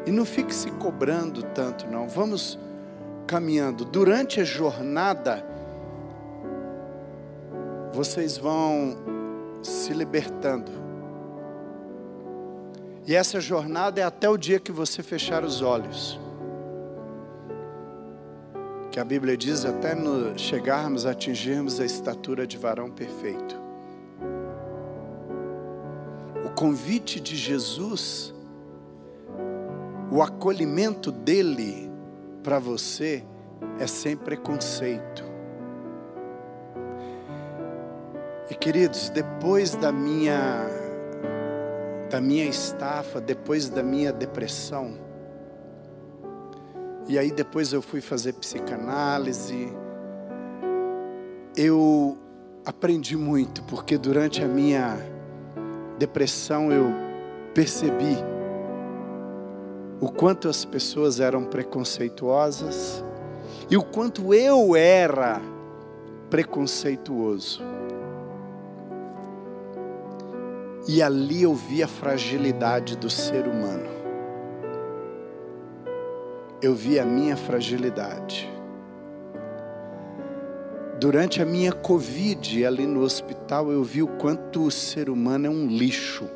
[0.07, 2.09] E não fique se cobrando tanto, não.
[2.09, 2.57] Vamos
[3.27, 3.85] caminhando.
[3.85, 5.50] Durante a jornada,
[7.93, 8.95] vocês vão
[9.61, 10.71] se libertando.
[13.05, 16.19] E essa jornada é até o dia que você fechar os olhos.
[18.91, 23.59] Que a Bíblia diz até no chegarmos atingirmos a estatura de varão perfeito.
[26.45, 28.33] O convite de Jesus,
[30.11, 31.89] o acolhimento dele
[32.43, 33.23] para você
[33.79, 35.30] é sem preconceito.
[38.51, 40.67] E queridos, depois da minha
[42.09, 44.93] da minha estafa, depois da minha depressão,
[47.07, 49.71] e aí depois eu fui fazer psicanálise,
[51.55, 52.17] eu
[52.65, 54.97] aprendi muito, porque durante a minha
[55.97, 56.91] depressão eu
[57.53, 58.17] percebi
[60.01, 63.01] o quanto as pessoas eram preconceituosas
[63.69, 65.41] e o quanto eu era
[66.29, 67.80] preconceituoso.
[70.87, 73.89] E ali eu vi a fragilidade do ser humano.
[76.61, 78.51] Eu vi a minha fragilidade.
[80.99, 85.49] Durante a minha Covid ali no hospital, eu vi o quanto o ser humano é
[85.49, 86.29] um lixo.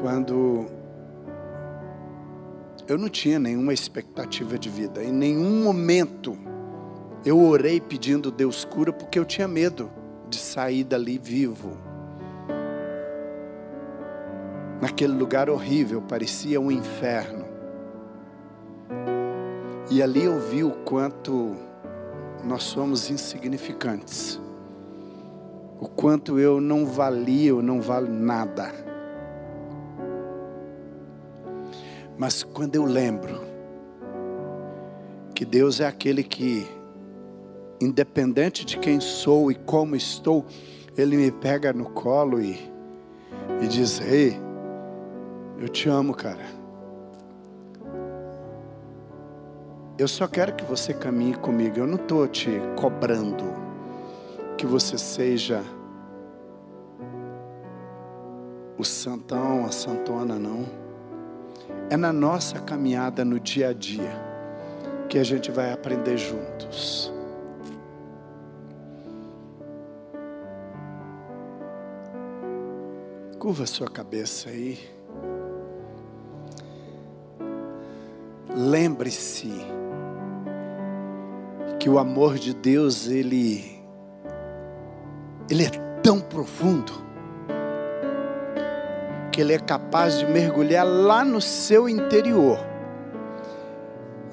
[0.00, 0.66] quando
[2.88, 6.36] eu não tinha nenhuma expectativa de vida, em nenhum momento
[7.24, 9.90] eu orei pedindo Deus cura porque eu tinha medo
[10.28, 11.76] de sair dali vivo.
[14.80, 17.44] Naquele lugar horrível, parecia um inferno.
[19.90, 21.56] E ali eu vi o quanto
[22.44, 24.40] nós somos insignificantes.
[25.80, 28.87] O quanto eu não valia, eu não valo nada.
[32.18, 33.40] Mas quando eu lembro
[35.32, 36.66] que Deus é aquele que,
[37.80, 40.44] independente de quem sou e como estou,
[40.96, 42.58] Ele me pega no colo e,
[43.62, 44.36] e diz: Ei,
[45.60, 46.44] eu te amo, cara.
[49.96, 51.78] Eu só quero que você caminhe comigo.
[51.78, 53.44] Eu não estou te cobrando
[54.56, 55.62] que você seja
[58.76, 60.87] o santão, a santona, não.
[61.90, 64.28] É na nossa caminhada no dia a dia
[65.08, 67.10] que a gente vai aprender juntos.
[73.38, 74.78] Curva sua cabeça aí.
[78.54, 79.52] Lembre-se
[81.78, 83.78] que o amor de Deus ele
[85.48, 85.70] ele é
[86.02, 87.07] tão profundo
[89.38, 92.58] que Ele é capaz de mergulhar lá no seu interior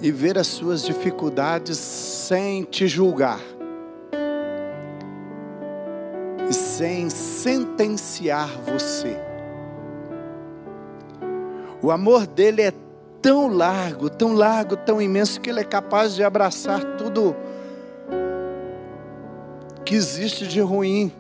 [0.02, 3.40] e ver as suas dificuldades sem te julgar
[6.50, 9.16] e sem sentenciar você.
[11.84, 12.74] O amor dele é
[13.22, 17.36] tão largo, tão largo, tão imenso que ele é capaz de abraçar tudo
[19.86, 21.14] que existe de ruim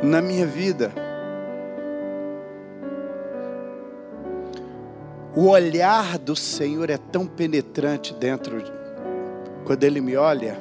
[0.00, 1.09] na minha vida.
[5.40, 8.62] O olhar do Senhor é tão penetrante dentro,
[9.64, 10.54] quando Ele me olha,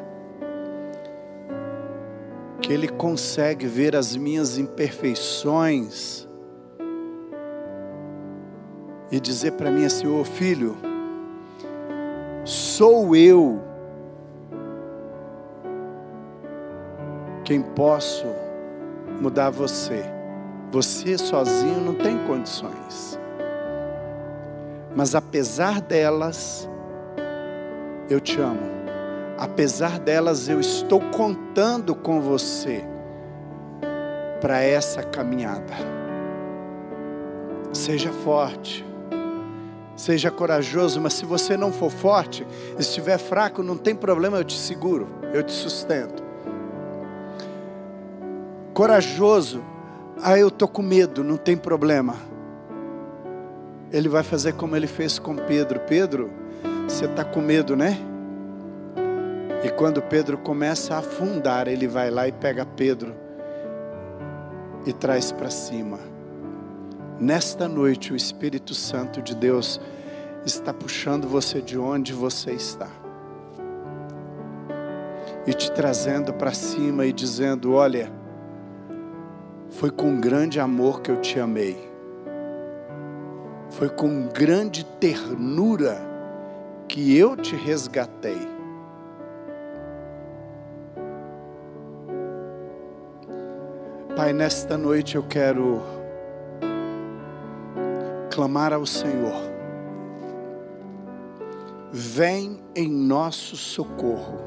[2.61, 6.25] que Ele consegue ver as minhas imperfeições
[9.11, 10.77] e dizer para mim assim: Ô oh, filho,
[12.45, 13.61] sou eu
[17.43, 18.27] quem posso
[19.19, 20.05] mudar você.
[20.71, 23.18] Você sozinho não tem condições.
[24.95, 26.67] Mas apesar delas,
[28.09, 28.79] eu te amo.
[29.37, 32.83] Apesar delas, eu estou contando com você
[34.41, 35.73] para essa caminhada.
[37.71, 38.85] Seja forte.
[39.95, 42.47] Seja corajoso, mas se você não for forte,
[42.77, 46.23] estiver fraco, não tem problema, eu te seguro, eu te sustento.
[48.73, 49.61] Corajoso,
[50.23, 52.15] ah, eu estou com medo, não tem problema
[53.91, 55.79] Ele vai fazer como ele fez com Pedro.
[55.81, 56.29] Pedro,
[56.87, 57.97] você está com medo, né?
[59.63, 63.15] E quando Pedro começa a afundar, ele vai lá e pega Pedro
[64.85, 65.99] e traz para cima.
[67.19, 69.81] Nesta noite, o Espírito Santo de Deus
[70.45, 72.87] está puxando você de onde você está
[75.45, 78.11] e te trazendo para cima e dizendo: Olha,
[79.71, 81.88] foi com grande amor que eu te amei,
[83.79, 85.97] foi com grande ternura
[86.85, 88.37] que eu te resgatei.
[94.17, 95.81] Pai, nesta noite eu quero
[98.29, 99.49] clamar ao Senhor.
[101.89, 104.39] Vem em nosso socorro.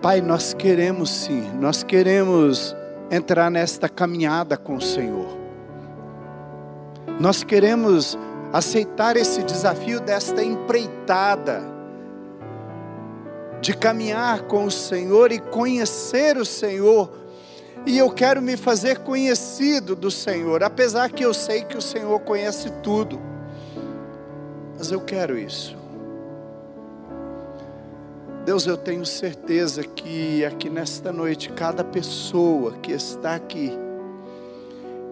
[0.00, 2.76] Pai, nós queremos sim, nós queremos
[3.12, 5.36] entrar nesta caminhada com o Senhor.
[7.20, 8.18] Nós queremos
[8.50, 11.62] aceitar esse desafio desta empreitada,
[13.60, 17.12] de caminhar com o Senhor e conhecer o Senhor.
[17.84, 22.18] E eu quero me fazer conhecido do Senhor, apesar que eu sei que o Senhor
[22.20, 23.20] conhece tudo.
[24.78, 25.81] Mas eu quero isso.
[28.44, 33.72] Deus, eu tenho certeza que aqui nesta noite, cada pessoa que está aqui,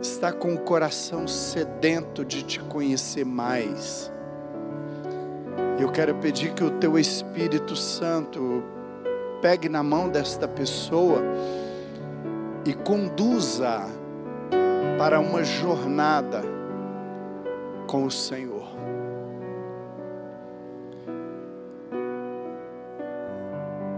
[0.01, 4.11] está com o coração sedento de te conhecer mais.
[5.79, 8.65] Eu quero pedir que o teu Espírito Santo
[9.41, 11.23] pegue na mão desta pessoa
[12.67, 13.87] e conduza
[14.99, 16.43] para uma jornada
[17.87, 18.69] com o Senhor.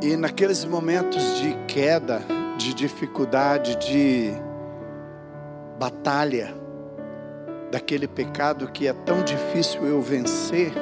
[0.02, 2.22] E naqueles momentos de queda,
[2.58, 4.32] de dificuldade, de
[5.78, 6.52] batalha,
[7.70, 10.72] daquele pecado que é tão difícil eu vencer,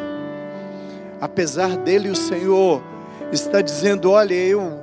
[1.20, 2.82] apesar dele o Senhor
[3.30, 4.80] está dizendo: "Olha, eu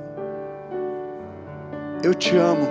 [2.04, 2.68] eu te amo.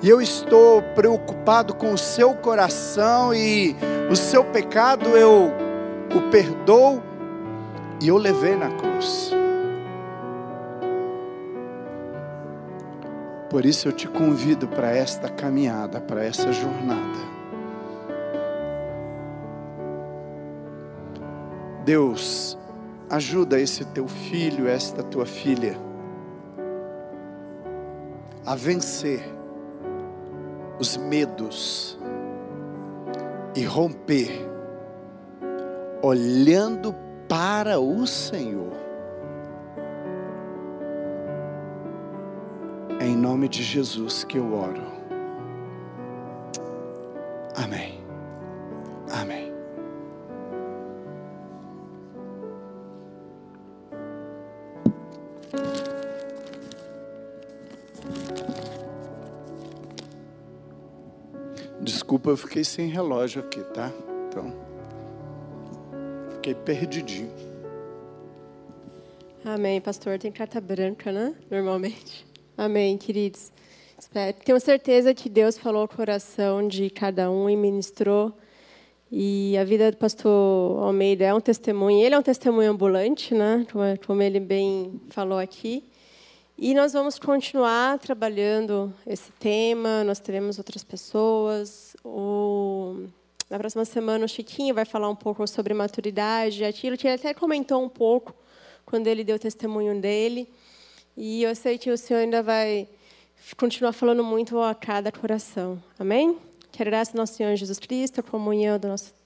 [0.00, 3.76] E eu estou preocupado com o seu coração e
[4.10, 5.52] o seu pecado eu
[6.16, 7.07] o perdoo
[8.00, 9.32] e eu levei na cruz.
[13.50, 17.18] Por isso eu te convido para esta caminhada, para essa jornada.
[21.84, 22.58] Deus,
[23.08, 25.78] ajuda esse teu filho, esta tua filha,
[28.44, 29.22] a vencer
[30.78, 31.98] os medos
[33.56, 34.30] e romper,
[36.02, 36.94] olhando
[37.28, 38.72] para o Senhor.
[42.98, 44.82] É em nome de Jesus que eu oro.
[47.54, 48.00] Amém.
[49.12, 49.52] Amém.
[61.80, 63.90] Desculpa, eu fiquei sem relógio aqui, tá?
[64.28, 64.67] Então.
[66.48, 67.30] Fiquei perdidinho.
[69.44, 70.18] Amém, pastor.
[70.18, 71.34] Tem carta branca, né?
[71.50, 72.26] Normalmente.
[72.56, 73.52] Amém, queridos.
[74.44, 78.32] Tenho certeza que Deus falou o coração de cada um e ministrou.
[79.12, 82.02] E a vida do pastor Almeida é um testemunho.
[82.02, 83.66] Ele é um testemunho ambulante, né?
[84.06, 85.84] Como ele bem falou aqui.
[86.56, 90.02] E nós vamos continuar trabalhando esse tema.
[90.02, 91.94] Nós teremos outras pessoas.
[92.02, 93.06] O
[93.50, 97.32] na próxima semana, o Chiquinho vai falar um pouco sobre maturidade, aquilo que ele até
[97.32, 98.34] comentou um pouco
[98.84, 100.48] quando ele deu o testemunho dele.
[101.16, 102.86] E eu sei que o Senhor ainda vai
[103.56, 105.82] continuar falando muito a cada coração.
[105.98, 106.38] Amém?
[106.70, 109.16] Quero graça do nosso Senhor Jesus Cristo, a comunhão do nosso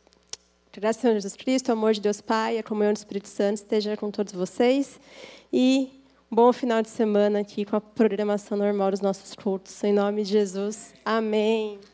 [0.81, 3.57] graça do Senhor Jesus Cristo, o amor de Deus Pai, a comunhão do Espírito Santo
[3.57, 4.99] esteja com todos vocês.
[5.53, 6.01] E
[6.31, 9.85] bom final de semana aqui com a programação normal dos nossos cultos.
[9.85, 10.95] Em nome de Jesus.
[11.05, 11.92] Amém.